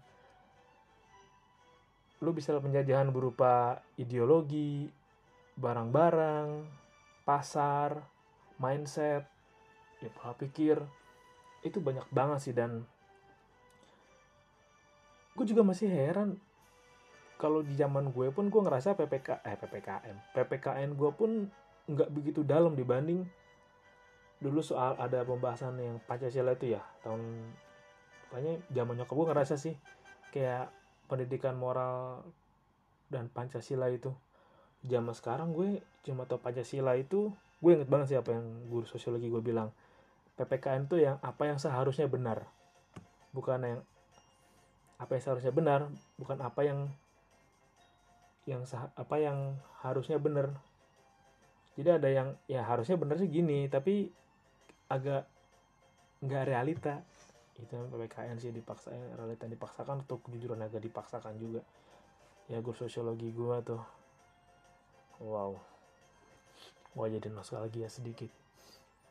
Lu 2.24 2.34
bisa 2.34 2.56
penjajahan 2.56 3.12
berupa 3.14 3.78
ideologi, 3.94 4.90
barang-barang, 5.54 6.66
pasar, 7.22 8.02
mindset, 8.58 9.28
ya 10.02 10.10
pola 10.10 10.34
pikir, 10.34 10.82
itu 11.62 11.78
banyak 11.78 12.06
banget 12.10 12.38
sih 12.42 12.54
dan 12.56 12.82
gue 15.38 15.46
juga 15.54 15.62
masih 15.62 15.86
heran. 15.86 16.34
Kalau 17.38 17.62
di 17.62 17.78
zaman 17.78 18.10
gue 18.10 18.34
pun 18.34 18.50
gue 18.50 18.60
ngerasa 18.66 18.98
PPK 18.98 19.46
eh 19.46 19.54
PPKM 19.54 20.34
PPKN 20.34 20.98
gue 20.98 21.10
pun 21.14 21.46
nggak 21.86 22.10
begitu 22.10 22.42
dalam 22.42 22.74
dibanding 22.74 23.22
dulu 24.42 24.58
soal 24.58 24.98
ada 24.98 25.22
pembahasan 25.22 25.78
yang 25.78 26.02
Pancasila 26.02 26.58
itu 26.58 26.74
ya 26.74 26.82
tahun 27.06 27.22
pokoknya 28.26 28.58
zaman 28.74 28.94
nyokap 28.98 29.14
gue 29.14 29.26
ngerasa 29.30 29.54
sih 29.54 29.74
kayak 30.34 30.74
pendidikan 31.06 31.54
moral 31.54 32.26
dan 33.06 33.30
Pancasila 33.30 33.86
itu. 33.88 34.10
Zaman 34.82 35.14
sekarang 35.14 35.54
gue 35.54 35.78
cuma 36.02 36.26
tau 36.26 36.42
Pancasila 36.42 36.98
itu 36.98 37.30
gue 37.62 37.70
inget 37.70 37.86
banget 37.90 38.14
sih 38.14 38.18
apa 38.18 38.34
yang 38.34 38.46
guru 38.66 38.86
sosiologi 38.86 39.30
gue 39.30 39.42
bilang. 39.42 39.70
PPKN 40.38 40.86
itu 40.86 41.02
yang 41.02 41.18
apa 41.22 41.50
yang 41.50 41.58
seharusnya 41.58 42.06
benar 42.06 42.46
bukan 43.34 43.58
yang 43.60 43.80
apa 44.98 45.14
yang 45.14 45.22
seharusnya 45.22 45.54
benar 45.54 45.80
bukan 46.18 46.38
apa 46.42 46.60
yang 46.66 46.90
yang 48.48 48.64
apa 48.96 49.16
yang 49.20 49.60
harusnya 49.84 50.16
benar. 50.16 50.50
Jadi 51.78 51.88
ada 51.94 52.08
yang 52.10 52.28
ya 52.50 52.64
harusnya 52.66 52.98
benar 52.98 53.20
sih 53.20 53.30
gini 53.30 53.68
tapi 53.70 54.10
agak 54.90 55.28
nggak 56.24 56.44
realita. 56.48 57.04
Itu 57.54 57.76
PPKN 57.92 58.38
sih 58.40 58.50
dipaksa 58.50 58.90
realita 59.14 59.44
dipaksakan 59.44 60.02
untuk 60.08 60.24
kejujuran 60.26 60.64
agak 60.64 60.82
dipaksakan 60.82 61.36
juga. 61.36 61.62
Ya 62.48 62.58
guru 62.64 62.74
sosiologi 62.74 63.28
gue 63.30 63.56
tuh. 63.62 63.82
Wow. 65.20 65.60
Wah 66.96 67.08
jadi 67.12 67.28
nostalgia 67.28 67.86
sedikit. 67.92 68.32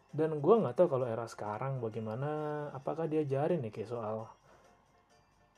Dan 0.10 0.42
gue 0.42 0.56
nggak 0.58 0.76
tahu 0.82 0.88
kalau 0.98 1.06
era 1.06 1.30
sekarang 1.30 1.78
bagaimana 1.78 2.68
apakah 2.74 3.06
diajarin 3.06 3.62
nih 3.62 3.70
kayak 3.70 3.92
soal 3.94 4.26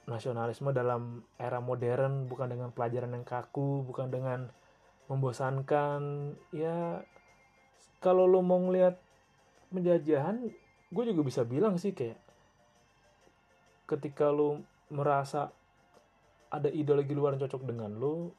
nasionalisme 0.09 0.73
dalam 0.73 1.21
era 1.37 1.61
modern 1.61 2.25
bukan 2.25 2.49
dengan 2.49 2.69
pelajaran 2.73 3.13
yang 3.13 3.23
kaku 3.23 3.85
bukan 3.85 4.09
dengan 4.09 4.49
membosankan. 5.05 6.33
Ya 6.49 7.05
kalau 8.01 8.25
lo 8.25 8.41
mau 8.41 8.57
ngeliat 8.57 8.97
penjajahan 9.69 10.49
gue 10.89 11.03
juga 11.13 11.21
bisa 11.21 11.45
bilang 11.45 11.77
sih 11.77 11.93
kayak 11.93 12.17
ketika 13.85 14.33
lo 14.33 14.65
merasa 14.89 15.53
ada 16.49 16.65
ideologi 16.73 17.13
luar 17.13 17.37
yang 17.37 17.45
cocok 17.45 17.61
dengan 17.69 17.93
lo 17.93 18.33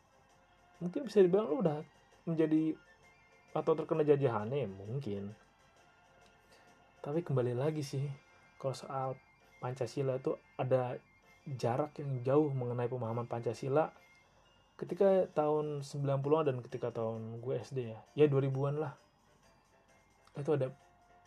mungkin 0.83 1.07
bisa 1.07 1.23
dibilang 1.23 1.47
lo 1.47 1.57
udah 1.63 1.79
menjadi 2.27 2.75
atau 3.55 3.73
terkena 3.79 4.03
jajahannya 4.03 4.67
ya 4.67 4.69
mungkin. 4.71 5.35
Tapi 7.01 7.23
kembali 7.23 7.55
lagi 7.55 7.83
sih 7.83 8.03
kalau 8.59 8.75
soal 8.75 9.09
Pancasila 9.61 10.17
itu 10.17 10.35
ada 10.57 10.97
jarak 11.47 11.97
yang 12.01 12.21
jauh 12.27 12.51
mengenai 12.53 12.91
pemahaman 12.91 13.25
Pancasila 13.25 13.89
ketika 14.81 15.29
tahun 15.37 15.85
90-an 15.85 16.45
dan 16.49 16.57
ketika 16.65 16.89
tahun 16.89 17.45
gue 17.45 17.55
SD 17.61 17.79
ya. 17.93 17.99
Ya 18.17 18.27
2000-an 18.33 18.81
lah. 18.81 18.93
Itu 20.41 20.57
ada 20.57 20.73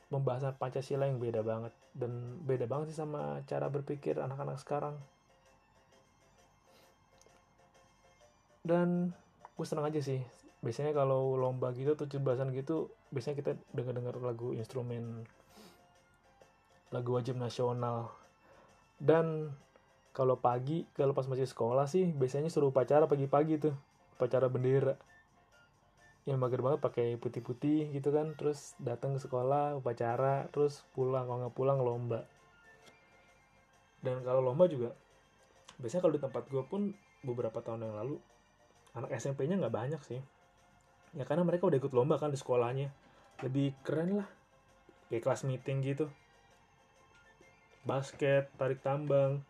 pembahasan 0.10 0.58
Pancasila 0.58 1.05
yang 1.05 1.22
beda 1.22 1.46
banget. 1.46 1.74
Dan 1.93 2.41
beda 2.41 2.65
banget 2.65 2.93
sih 2.93 2.98
sama 2.98 3.46
cara 3.46 3.70
berpikir 3.70 4.17
anak-anak 4.17 4.58
sekarang. 4.58 4.98
Dan 8.65 9.13
gue 9.53 9.65
senang 9.70 9.86
aja 9.86 10.01
sih. 10.01 10.25
Biasanya 10.65 10.96
kalau 10.98 11.38
lomba 11.38 11.75
gitu 11.77 11.93
tujuh 11.93 12.24
belasan 12.24 12.55
gitu 12.55 12.89
biasanya 13.12 13.38
kita 13.43 13.51
dengar-dengar 13.75 14.15
lagu 14.24 14.55
instrumen 14.58 15.27
lagu 16.89 17.13
wajib 17.13 17.38
nasional. 17.38 18.10
Dan 18.98 19.53
kalau 20.13 20.38
pagi 20.38 20.86
kalau 20.93 21.17
pas 21.17 21.25
masih 21.25 21.50
sekolah 21.50 21.89
sih 21.89 22.13
biasanya 22.13 22.53
suruh 22.53 22.70
upacara 22.70 23.10
pagi-pagi 23.10 23.58
tuh. 23.58 23.74
Upacara 24.13 24.46
bendera. 24.46 24.93
Yang 26.29 26.38
mager 26.39 26.62
banget 26.62 26.79
pakai 26.79 27.08
putih-putih 27.17 27.91
gitu 27.91 28.13
kan 28.13 28.38
terus 28.38 28.77
datang 28.77 29.17
ke 29.17 29.20
sekolah 29.25 29.82
upacara 29.82 30.48
terus 30.53 30.86
pulang. 30.93 31.25
Kalau 31.25 31.39
nggak 31.41 31.55
pulang 31.58 31.82
lomba. 31.82 32.29
Dan 34.05 34.22
kalau 34.22 34.39
lomba 34.39 34.70
juga 34.70 34.93
biasanya 35.82 36.05
kalau 36.05 36.13
di 36.13 36.22
tempat 36.22 36.43
gue 36.53 36.63
pun 36.70 36.93
beberapa 37.25 37.58
tahun 37.65 37.89
yang 37.89 37.98
lalu 37.98 38.15
anak 38.93 39.10
SMP-nya 39.17 39.58
nggak 39.58 39.74
banyak 39.74 40.01
sih. 40.05 40.22
Ya 41.17 41.25
karena 41.25 41.41
mereka 41.41 41.65
udah 41.65 41.82
ikut 41.82 41.89
lomba 41.89 42.22
kan 42.22 42.29
di 42.29 42.38
sekolahnya. 42.38 42.93
Lebih 43.41 43.74
keren 43.82 44.22
lah. 44.22 44.29
Kayak 45.10 45.25
kelas 45.25 45.41
meeting 45.50 45.82
gitu. 45.82 46.05
Basket 47.82 48.53
tarik 48.62 48.86
tambang 48.86 49.41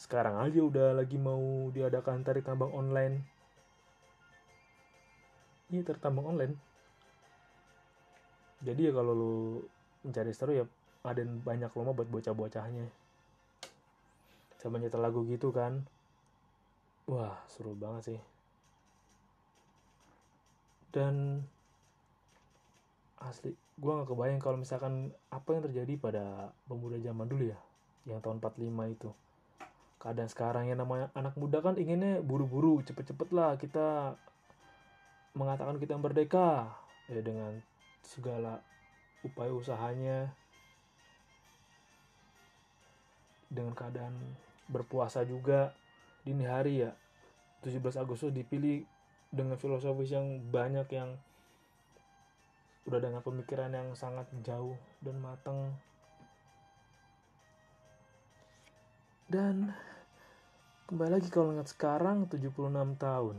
sekarang 0.00 0.40
aja 0.40 0.64
udah 0.64 0.96
lagi 0.96 1.20
mau 1.20 1.68
diadakan 1.68 2.24
tarik 2.24 2.48
tambang 2.48 2.72
online. 2.72 3.20
Iya 5.68 5.84
tarik 5.84 6.00
tambang 6.00 6.24
online. 6.24 6.56
Jadi 8.64 8.88
ya 8.88 8.92
kalau 8.96 9.12
lu 9.12 9.34
mencari 10.00 10.32
seru 10.32 10.56
ya 10.56 10.64
ada 11.04 11.20
banyak 11.20 11.68
lomba 11.76 11.92
buat 11.92 12.08
bocah-bocahnya. 12.08 12.88
Sama 14.56 14.80
nyetel 14.80 15.04
lagu 15.04 15.20
gitu 15.28 15.52
kan. 15.52 15.84
Wah 17.04 17.36
seru 17.44 17.76
banget 17.76 18.16
sih. 18.16 18.20
Dan 20.96 21.44
asli 23.20 23.52
gue 23.52 23.92
gak 24.00 24.08
kebayang 24.08 24.40
kalau 24.40 24.56
misalkan 24.56 25.12
apa 25.28 25.48
yang 25.52 25.62
terjadi 25.68 25.92
pada 26.00 26.24
pemuda 26.64 26.96
zaman 27.04 27.28
dulu 27.28 27.52
ya 27.52 27.60
yang 28.08 28.24
tahun 28.24 28.40
45 28.40 28.96
itu 28.96 29.12
keadaan 30.00 30.32
sekarang 30.32 30.72
yang 30.72 30.80
namanya 30.80 31.12
anak 31.12 31.36
muda 31.36 31.60
kan 31.60 31.76
inginnya 31.76 32.24
buru-buru 32.24 32.80
cepet-cepet 32.80 33.28
lah 33.36 33.60
kita 33.60 34.16
mengatakan 35.36 35.78
kita 35.78 35.94
merdeka 35.94 36.72
ya 37.06 37.20
dengan 37.22 37.60
segala 38.02 38.64
upaya 39.22 39.52
usahanya. 39.52 40.32
Dengan 43.50 43.74
keadaan 43.74 44.14
berpuasa 44.70 45.26
juga 45.26 45.74
dini 46.22 46.46
hari 46.46 46.86
ya 46.86 46.94
17 47.66 47.82
Agustus 47.98 48.30
dipilih 48.30 48.86
dengan 49.34 49.58
filosofis 49.58 50.14
yang 50.14 50.38
banyak 50.54 50.86
yang 50.94 51.18
udah 52.86 53.02
dengan 53.02 53.22
pemikiran 53.26 53.74
yang 53.74 53.90
sangat 53.98 54.30
jauh 54.46 54.78
dan 55.02 55.18
matang. 55.18 55.74
Dan 59.26 59.74
kembali 60.90 61.22
lagi 61.22 61.30
kalau 61.30 61.54
ingat 61.54 61.70
sekarang 61.70 62.26
76 62.26 62.50
tahun 62.98 63.36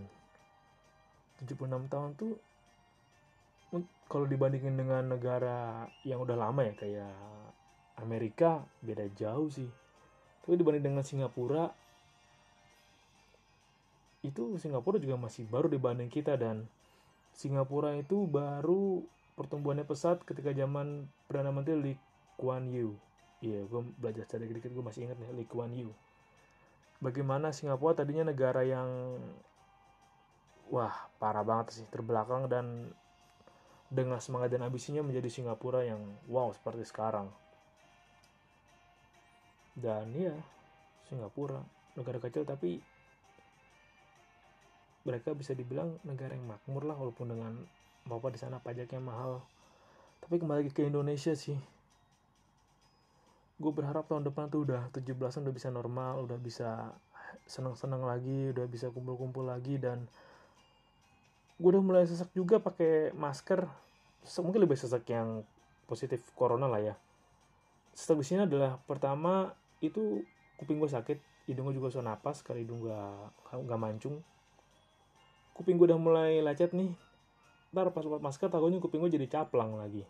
76 1.44 1.92
tahun 1.92 2.10
tuh 2.16 2.40
kalau 4.08 4.24
dibandingin 4.24 4.80
dengan 4.80 5.12
negara 5.12 5.84
yang 6.08 6.24
udah 6.24 6.40
lama 6.40 6.64
ya 6.64 6.72
kayak 6.80 7.12
Amerika 8.00 8.64
beda 8.80 9.04
jauh 9.20 9.52
sih 9.52 9.68
tapi 10.48 10.56
dibanding 10.56 10.96
dengan 10.96 11.04
Singapura 11.04 11.76
itu 14.24 14.56
Singapura 14.56 14.96
juga 14.96 15.20
masih 15.20 15.44
baru 15.44 15.68
dibanding 15.68 16.08
kita 16.08 16.40
dan 16.40 16.72
Singapura 17.36 18.00
itu 18.00 18.32
baru 18.32 19.04
pertumbuhannya 19.36 19.84
pesat 19.84 20.24
ketika 20.24 20.56
zaman 20.56 21.12
Perdana 21.28 21.52
Menteri 21.52 21.76
Lee 21.80 22.00
Kuan 22.40 22.72
Yew. 22.72 22.96
Iya, 23.42 23.66
gue 23.66 23.82
belajar 23.98 24.28
secara 24.28 24.46
dikit-dikit 24.46 24.72
gue 24.78 24.86
masih 24.86 25.10
ingat 25.10 25.18
nih 25.18 25.34
Lee 25.34 25.50
Kuan 25.50 25.74
Yew. 25.74 25.90
Bagaimana 27.02 27.50
Singapura 27.50 27.98
tadinya 27.98 28.30
negara 28.30 28.62
yang 28.62 29.18
wah 30.70 31.10
parah 31.18 31.42
banget 31.42 31.82
sih 31.82 31.86
terbelakang 31.90 32.46
dan 32.46 32.94
dengan 33.90 34.22
semangat 34.22 34.54
dan 34.54 34.64
ambisinya 34.64 35.02
menjadi 35.02 35.28
Singapura 35.28 35.82
yang 35.82 36.00
wow 36.30 36.54
seperti 36.54 36.86
sekarang. 36.86 37.34
Dan 39.74 40.14
ya 40.14 40.38
Singapura 41.10 41.60
negara 41.98 42.22
kecil 42.22 42.46
tapi 42.46 42.80
mereka 45.02 45.34
bisa 45.34 45.58
dibilang 45.58 45.98
negara 46.06 46.38
yang 46.38 46.46
makmur 46.46 46.86
lah 46.86 46.96
walaupun 46.96 47.34
dengan 47.34 47.58
bapak 48.06 48.38
di 48.38 48.40
sana 48.40 48.62
pajaknya 48.62 49.02
mahal 49.02 49.42
tapi 50.22 50.38
kembali 50.38 50.70
ke 50.70 50.86
Indonesia 50.86 51.34
sih 51.34 51.58
gue 53.62 53.72
berharap 53.72 54.10
tahun 54.10 54.26
depan 54.26 54.50
tuh 54.50 54.66
udah 54.66 54.90
17an 54.90 55.46
udah 55.46 55.54
bisa 55.54 55.70
normal 55.70 56.26
udah 56.26 56.38
bisa 56.42 56.98
senang-senang 57.46 58.02
lagi 58.02 58.50
udah 58.50 58.66
bisa 58.66 58.90
kumpul-kumpul 58.90 59.46
lagi 59.46 59.78
dan 59.78 60.10
gue 61.62 61.70
udah 61.70 61.84
mulai 61.86 62.04
sesak 62.10 62.34
juga 62.34 62.58
pakai 62.58 63.14
masker. 63.14 63.70
Mungkin 64.42 64.66
lebih 64.66 64.74
sesak 64.82 65.06
yang 65.14 65.46
positif 65.86 66.26
corona 66.34 66.66
lah 66.66 66.82
ya. 66.82 66.96
Sini 67.94 68.50
adalah 68.50 68.82
pertama 68.90 69.54
itu 69.78 70.26
kuping 70.58 70.82
gue 70.82 70.90
sakit 70.90 71.22
hidung 71.46 71.70
gue 71.70 71.78
juga 71.78 71.94
susah 71.94 72.06
napas 72.06 72.42
karena 72.42 72.66
hidung 72.66 72.90
gue 72.90 72.98
gak 73.54 73.82
mancung. 73.82 74.26
Kuping 75.54 75.78
gue 75.78 75.94
udah 75.94 76.02
mulai 76.02 76.42
lecet 76.42 76.74
nih 76.74 76.90
ntar 77.72 77.88
pas 77.96 78.04
buat 78.04 78.20
masker 78.20 78.52
takutnya 78.52 78.84
kuping 78.84 79.00
gue 79.06 79.22
jadi 79.22 79.30
caplang 79.30 79.78
lagi. 79.78 80.02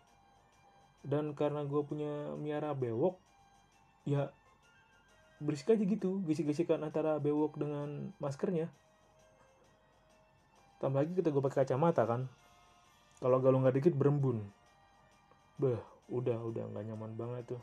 Dan 1.04 1.36
karena 1.36 1.68
gue 1.68 1.82
punya 1.84 2.32
miara 2.40 2.72
bewok 2.72 3.20
ya 4.06 4.34
berisik 5.42 5.74
aja 5.74 5.82
gitu 5.82 6.22
gesik-gesikan 6.26 6.82
antara 6.86 7.18
bewok 7.18 7.58
dengan 7.58 8.14
maskernya. 8.22 8.70
Tambah 10.78 11.02
lagi 11.02 11.14
kita 11.18 11.30
gue 11.30 11.42
pakai 11.42 11.66
kacamata 11.66 12.06
kan. 12.06 12.26
Kalau 13.22 13.38
galau 13.38 13.62
nggak 13.62 13.78
dikit 13.82 13.94
berembun. 13.94 14.42
Beh 15.62 15.82
udah 16.10 16.38
udah 16.42 16.64
nggak 16.74 16.86
nyaman 16.90 17.14
banget 17.18 17.58
tuh. 17.58 17.62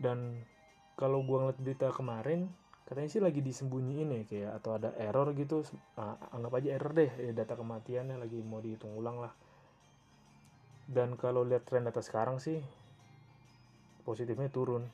Dan 0.00 0.44
kalau 0.96 1.24
gue 1.24 1.36
ngeliat 1.36 1.60
berita 1.60 1.88
kemarin 1.92 2.48
katanya 2.86 3.10
sih 3.10 3.20
lagi 3.20 3.42
disembunyiin 3.42 4.14
ya 4.14 4.22
kayak 4.24 4.52
atau 4.62 4.80
ada 4.80 4.92
error 4.96 5.32
gitu. 5.36 5.64
Nah, 5.98 6.16
anggap 6.32 6.60
aja 6.60 6.68
error 6.76 6.92
deh 6.94 7.10
ya, 7.20 7.32
data 7.34 7.58
kematiannya 7.58 8.16
lagi 8.16 8.38
mau 8.40 8.60
dihitung 8.60 8.96
ulang 8.96 9.20
lah. 9.20 9.32
Dan 10.86 11.18
kalau 11.18 11.42
lihat 11.42 11.66
tren 11.66 11.84
data 11.84 11.98
sekarang 11.98 12.38
sih 12.38 12.62
positifnya 14.06 14.46
turun 14.46 14.86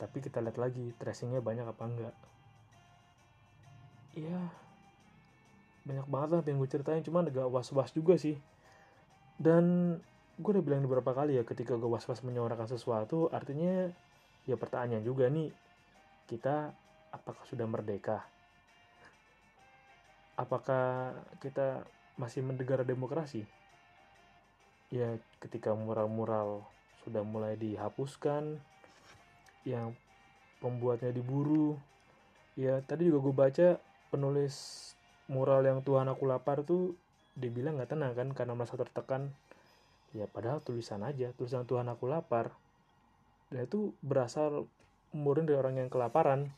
tapi 0.00 0.24
kita 0.24 0.40
lihat 0.40 0.56
lagi 0.56 0.96
tracingnya 0.96 1.44
banyak 1.44 1.68
apa 1.68 1.82
enggak 1.84 2.16
ya 4.16 4.40
banyak 5.84 6.06
banget 6.08 6.28
lah 6.32 6.42
yang 6.48 6.58
gue 6.64 6.70
ceritain 6.72 7.04
cuman 7.04 7.28
agak 7.28 7.52
was-was 7.52 7.92
juga 7.92 8.16
sih 8.16 8.40
dan 9.36 9.96
gue 10.40 10.50
udah 10.56 10.64
bilang 10.64 10.88
beberapa 10.88 11.12
kali 11.12 11.36
ya 11.36 11.44
ketika 11.44 11.76
gue 11.76 11.86
was-was 11.86 12.24
menyuarakan 12.24 12.66
sesuatu 12.66 13.28
artinya 13.28 13.92
ya 14.48 14.56
pertanyaan 14.56 15.04
juga 15.04 15.28
nih 15.28 15.52
kita 16.26 16.72
apakah 17.12 17.44
sudah 17.44 17.68
merdeka? 17.68 18.24
Apakah 20.40 21.12
kita 21.44 21.84
masih 22.16 22.40
menegara 22.40 22.82
demokrasi? 22.82 23.44
ya 24.92 25.16
ketika 25.40 25.72
mural-mural 25.72 26.68
sudah 27.02 27.26
mulai 27.26 27.58
dihapuskan 27.58 28.62
yang 29.66 29.94
pembuatnya 30.62 31.10
diburu. 31.10 31.74
Ya 32.54 32.78
tadi 32.84 33.10
juga 33.10 33.18
gue 33.22 33.34
baca 33.34 33.68
penulis 34.14 34.54
mural 35.26 35.66
yang 35.66 35.82
Tuhan 35.82 36.06
aku 36.10 36.28
lapar 36.28 36.62
tuh 36.62 36.94
dibilang 37.32 37.80
nggak 37.80 37.96
tenang 37.96 38.12
kan 38.14 38.28
karena 38.30 38.52
merasa 38.54 38.78
tertekan. 38.78 39.34
Ya 40.12 40.28
padahal 40.28 40.60
tulisan 40.62 41.02
aja 41.02 41.34
tulisan 41.34 41.66
Tuhan 41.66 41.90
aku 41.90 42.06
lapar. 42.06 42.54
Dan 43.50 43.68
itu 43.68 43.92
berasal 44.00 44.70
murni 45.12 45.44
dari 45.50 45.58
orang 45.58 45.76
yang 45.82 45.90
kelaparan. 45.90 46.54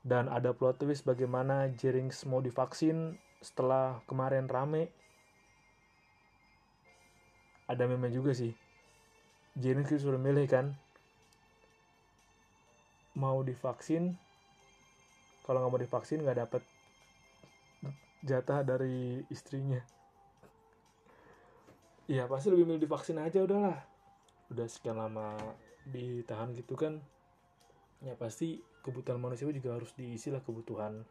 Dan 0.00 0.32
ada 0.32 0.56
plot 0.56 0.80
twist 0.80 1.04
bagaimana 1.04 1.68
Jerings 1.76 2.24
mau 2.24 2.40
divaksin 2.40 3.20
setelah 3.44 4.00
kemarin 4.08 4.48
rame. 4.48 4.88
Ada 7.70 7.86
meme 7.86 8.10
juga 8.10 8.34
sih 8.34 8.69
Jerings 9.58 9.90
sudah 9.98 10.20
milih 10.20 10.46
kan? 10.46 10.76
Mau 13.18 13.42
divaksin 13.42 14.14
kalau 15.42 15.64
nggak 15.64 15.72
mau 15.72 15.82
divaksin 15.82 16.22
nggak 16.22 16.38
dapet 16.46 16.62
jatah 18.22 18.62
dari 18.62 19.24
istrinya. 19.32 19.80
Iya 22.10 22.26
pasti 22.26 22.50
lebih 22.50 22.66
milih 22.66 22.90
divaksin 22.90 23.22
aja 23.22 23.38
udahlah. 23.38 23.86
Udah 24.50 24.66
sekian 24.66 24.98
lama 24.98 25.38
ditahan 25.86 26.50
gitu 26.58 26.74
kan 26.74 26.98
ya 28.00 28.16
pasti 28.16 28.60
kebutuhan 28.80 29.20
manusia 29.20 29.48
juga 29.52 29.76
harus 29.76 29.92
diisi 29.92 30.32
lah 30.32 30.40
kebutuhan 30.40 31.04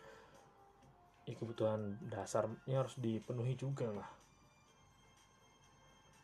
ya 1.29 1.35
kebutuhan 1.37 2.01
dasarnya 2.09 2.81
harus 2.81 2.97
dipenuhi 2.97 3.53
juga 3.53 3.93
lah 3.93 4.09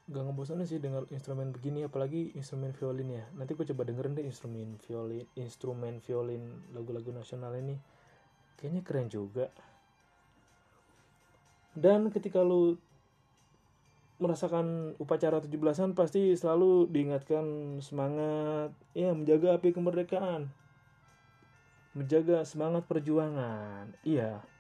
gak 0.06 0.22
ngebosanin 0.22 0.70
sih 0.70 0.78
dengar 0.78 1.10
instrumen 1.10 1.50
begini 1.50 1.82
apalagi 1.82 2.30
instrumen 2.38 2.70
violin 2.78 3.10
ya. 3.10 3.26
Nanti 3.34 3.58
gue 3.58 3.66
coba 3.74 3.90
dengerin 3.90 4.14
deh 4.14 4.26
instrumen 4.26 4.78
violin 4.86 5.26
instrumen 5.34 5.98
violin 5.98 6.70
lagu-lagu 6.78 7.10
nasional 7.10 7.58
ini. 7.58 7.74
Kayaknya 8.62 8.82
keren 8.86 9.08
juga. 9.10 9.50
Dan 11.74 12.14
ketika 12.14 12.46
lu 12.46 12.78
merasakan 14.16 14.96
upacara 14.96 15.44
17-an 15.44 15.92
pasti 15.92 16.32
selalu 16.38 16.88
diingatkan 16.88 17.78
semangat 17.84 18.72
ya 18.94 19.12
menjaga 19.12 19.58
api 19.58 19.74
kemerdekaan. 19.74 20.54
Menjaga 21.98 22.46
semangat 22.46 22.86
perjuangan. 22.86 23.92
Iya 24.06 24.55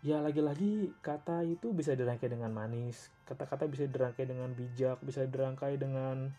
ya 0.00 0.24
lagi-lagi 0.24 0.96
kata 1.04 1.44
itu 1.44 1.76
bisa 1.76 1.92
dirangkai 1.92 2.32
dengan 2.32 2.48
manis 2.56 3.12
kata-kata 3.28 3.68
bisa 3.68 3.84
dirangkai 3.84 4.24
dengan 4.24 4.48
bijak 4.56 4.96
bisa 5.04 5.28
dirangkai 5.28 5.76
dengan 5.76 6.32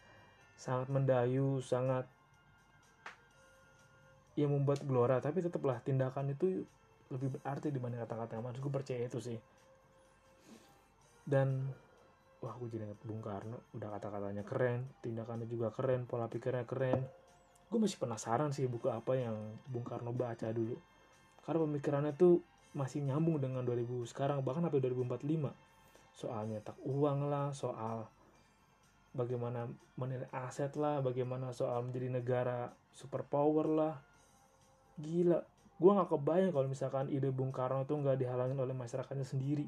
sangat 0.57 0.93
mendayu 0.93 1.61
sangat 1.61 2.05
ya 4.35 4.47
membuat 4.47 4.83
gelora. 4.83 5.19
Tapi 5.19 5.43
tetaplah 5.43 5.79
tindakan 5.83 6.31
itu 6.31 6.63
lebih 7.11 7.39
berarti 7.39 7.73
dibanding 7.73 7.99
kata-kata 8.05 8.39
yang 8.39 8.45
manis. 8.45 8.63
Gue 8.63 8.71
percaya 8.71 9.01
itu 9.03 9.19
sih. 9.19 9.39
Dan 11.21 11.69
wah 12.41 12.55
gue 12.57 12.67
jadi 12.71 12.87
ingat 12.87 13.01
Bung 13.03 13.21
Karno. 13.21 13.67
Udah 13.75 13.89
kata-katanya 13.99 14.43
keren 14.47 14.87
tindakannya 15.03 15.47
juga 15.47 15.69
keren 15.73 16.07
pola 16.07 16.31
pikirnya 16.31 16.63
keren. 16.63 17.03
Gue 17.71 17.79
masih 17.79 17.99
penasaran 17.99 18.51
sih 18.51 18.67
buku 18.67 18.87
apa 18.91 19.15
yang 19.15 19.35
Bung 19.67 19.83
Karno 19.83 20.15
baca 20.15 20.49
dulu. 20.51 20.79
Karena 21.41 21.59
pemikirannya 21.67 22.13
tuh 22.15 22.39
masih 22.71 23.03
nyambung 23.03 23.43
dengan 23.43 23.67
2000 23.67 24.07
sekarang 24.07 24.39
bahkan 24.47 24.63
sampai 24.63 24.79
2045 24.79 25.51
soal 26.15 26.47
nyetak 26.47 26.75
uang 26.83 27.27
lah 27.27 27.51
soal 27.51 28.07
bagaimana 29.11 29.67
menilai 29.99 30.27
aset 30.31 30.71
lah 30.79 31.03
bagaimana 31.03 31.51
soal 31.51 31.83
menjadi 31.83 32.07
negara 32.11 32.71
superpower 32.95 33.67
lah. 33.67 33.95
Gila 34.99 35.39
gue 35.81 35.91
nggak 35.91 36.09
kebayang 36.13 36.51
kalau 36.53 36.67
misalkan 36.69 37.09
ide 37.09 37.33
Bung 37.33 37.49
Karno 37.49 37.83
itu 37.83 37.97
nggak 37.97 38.21
dihalangin 38.21 38.59
oleh 38.59 38.75
masyarakatnya 38.75 39.27
sendiri. 39.27 39.67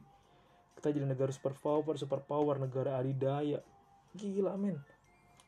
Kita 0.78 0.94
jadi 0.94 1.04
negara 1.04 1.32
superpower 1.32 2.00
superpower 2.00 2.56
negara 2.60 3.00
adidaya. 3.00 3.60
Gila 4.16 4.56
men. 4.56 4.80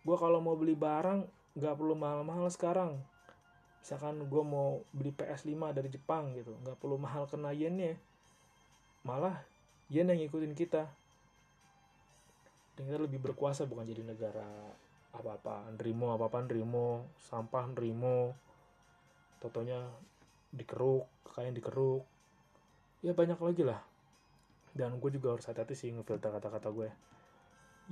Gue 0.04 0.18
kalau 0.20 0.44
mau 0.44 0.60
beli 0.60 0.76
barang 0.76 1.24
nggak 1.56 1.74
perlu 1.80 1.96
mahal-mahal 1.96 2.52
sekarang 2.52 3.00
misalkan 3.86 4.18
gue 4.18 4.42
mau 4.42 4.82
beli 4.90 5.14
PS5 5.14 5.54
dari 5.70 5.94
Jepang 5.94 6.34
gitu 6.34 6.58
nggak 6.66 6.82
perlu 6.82 6.98
mahal 6.98 7.30
kena 7.30 7.54
yennya. 7.54 7.94
Malah 9.06 9.46
yen 9.94 10.10
yang 10.10 10.26
ngikutin 10.26 10.58
kita. 10.58 10.90
Dan 12.74 12.90
kita 12.90 12.98
lebih 12.98 13.22
berkuasa 13.22 13.70
bukan 13.70 13.86
jadi 13.86 14.02
negara 14.02 14.74
apa-apa 15.14 15.70
nerimo 15.78 16.12
apa-apa 16.18 16.50
nerimo 16.50 17.08
sampah 17.16 17.72
nerimo 17.72 18.34
totonya 19.38 19.86
dikeruk 20.50 21.06
kain 21.38 21.54
dikeruk. 21.54 22.02
Ya 23.06 23.14
banyak 23.14 23.38
lagi 23.38 23.70
lah. 23.70 23.86
Dan 24.74 24.98
gue 24.98 25.14
juga 25.14 25.38
harus 25.38 25.46
hati-hati 25.46 25.78
sih 25.78 25.94
ngefilter 25.94 26.34
kata-kata 26.34 26.74
gue 26.74 26.90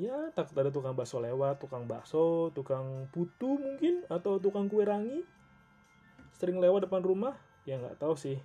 ya. 0.02 0.34
Takut 0.34 0.58
ada 0.58 0.74
tukang 0.74 0.98
bakso 0.98 1.22
lewat 1.22 1.62
tukang 1.62 1.86
bakso 1.86 2.50
tukang 2.58 3.06
putu 3.14 3.62
mungkin 3.62 4.10
atau 4.10 4.42
tukang 4.42 4.66
kue 4.66 4.82
rangi 4.82 5.22
sering 6.38 6.58
lewat 6.60 6.90
depan 6.90 7.02
rumah 7.06 7.36
ya 7.64 7.80
nggak 7.80 8.00
tahu 8.02 8.16
sih. 8.18 8.38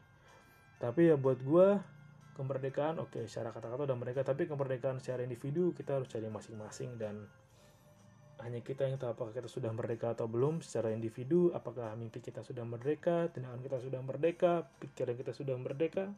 Tapi 0.79 1.11
ya 1.11 1.17
buat 1.19 1.43
gue 1.43 1.81
kemerdekaan 2.39 3.03
oke 3.03 3.27
secara 3.27 3.51
kata-kata 3.51 3.91
udah 3.91 3.99
mereka 3.99 4.23
tapi 4.23 4.47
kemerdekaan 4.47 5.03
secara 5.03 5.27
individu 5.27 5.75
kita 5.75 5.99
harus 5.99 6.07
cari 6.07 6.31
masing-masing 6.31 6.95
dan 6.95 7.27
hanya 8.39 8.63
kita 8.63 8.87
yang 8.87 8.95
tahu 8.95 9.19
apakah 9.19 9.35
kita 9.35 9.51
sudah 9.51 9.75
merdeka 9.75 10.15
atau 10.15 10.31
belum 10.31 10.63
secara 10.63 10.95
individu 10.95 11.51
apakah 11.51 11.91
mimpi 11.99 12.23
kita 12.23 12.47
sudah 12.47 12.63
merdeka 12.63 13.27
tindakan 13.35 13.59
kita 13.59 13.83
sudah 13.83 13.99
merdeka 13.99 14.71
pikiran 14.79 15.19
kita 15.19 15.35
sudah 15.35 15.59
merdeka. 15.59 16.15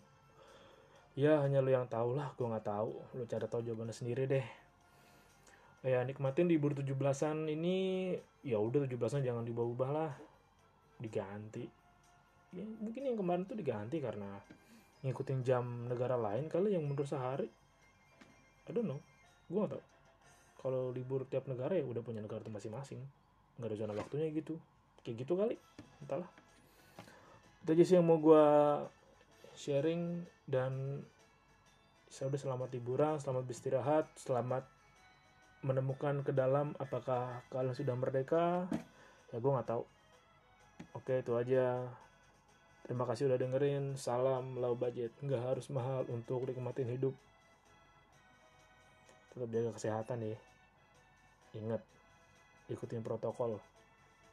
Ya 1.17 1.41
hanya 1.41 1.65
lo 1.65 1.73
yang 1.73 1.89
tahu 1.89 2.13
lah 2.13 2.37
gue 2.37 2.45
nggak 2.45 2.69
tahu. 2.69 2.93
Lo 3.17 3.25
cara 3.25 3.49
tahu 3.49 3.65
jawabannya 3.65 3.97
sendiri 3.97 4.29
deh. 4.29 4.47
Ya 5.81 6.05
nikmatin 6.05 6.45
di 6.45 6.61
libur 6.61 6.77
17-an 6.77 7.49
ini 7.49 8.13
ya 8.45 8.61
udah 8.61 8.85
17-an 8.85 9.25
jangan 9.25 9.43
diubah-ubah 9.49 9.91
lah 9.91 10.13
diganti. 11.01 11.65
Ya 12.55 12.65
mungkin 12.79 13.09
yang 13.09 13.17
kemarin 13.17 13.49
tuh 13.49 13.57
diganti 13.57 13.99
karena 13.99 14.39
ngikutin 15.01 15.41
jam 15.41 15.65
negara 15.89 16.15
lain 16.21 16.47
kali 16.47 16.77
yang 16.77 16.85
mundur 16.85 17.09
sehari. 17.09 17.49
I 18.69 18.71
don't 18.71 18.87
know. 18.87 19.01
Gue 19.49 19.67
gak 19.67 19.81
tau 19.81 19.85
kalau 20.61 20.93
libur 20.93 21.25
tiap 21.25 21.49
negara 21.49 21.73
ya 21.73 21.85
udah 21.89 22.05
punya 22.05 22.21
negara 22.21 22.45
masing-masing. 22.45 23.01
Nggak 23.57 23.69
ada 23.73 23.77
zona 23.81 23.93
waktunya 23.97 24.29
gitu. 24.29 24.61
Kayak 25.01 25.25
gitu 25.25 25.33
kali. 25.41 25.57
Entahlah. 26.05 26.29
Itu 27.65 27.69
aja 27.73 27.85
sih 27.85 27.97
yang 27.97 28.05
mau 28.05 28.21
gue 28.21 28.45
sharing 29.57 30.25
dan 30.45 31.03
saya 32.11 32.27
udah 32.27 32.41
selamat 32.43 32.69
liburan 32.75 33.23
selamat 33.23 33.47
beristirahat 33.47 34.11
selamat 34.19 34.67
menemukan 35.63 36.27
ke 36.27 36.35
dalam 36.35 36.75
apakah 36.77 37.41
kalian 37.49 37.77
sudah 37.77 37.97
merdeka. 37.97 38.69
Ya 39.33 39.41
gue 39.41 39.51
nggak 39.51 39.69
tahu 39.69 39.85
oke 40.93 41.23
itu 41.23 41.33
aja. 41.37 41.87
Terima 42.85 43.07
kasih 43.07 43.31
udah 43.31 43.39
dengerin. 43.39 43.95
Salam 43.95 44.59
low 44.59 44.75
budget. 44.75 45.15
Nggak 45.23 45.43
harus 45.43 45.67
mahal 45.71 46.05
untuk 46.11 46.43
nikmatin 46.45 46.91
hidup. 46.91 47.15
Tetap 49.31 49.49
jaga 49.49 49.71
kesehatan 49.79 50.19
ya. 50.27 50.39
Ingat 51.55 51.83
ikutin 52.71 53.03
protokol 53.03 53.59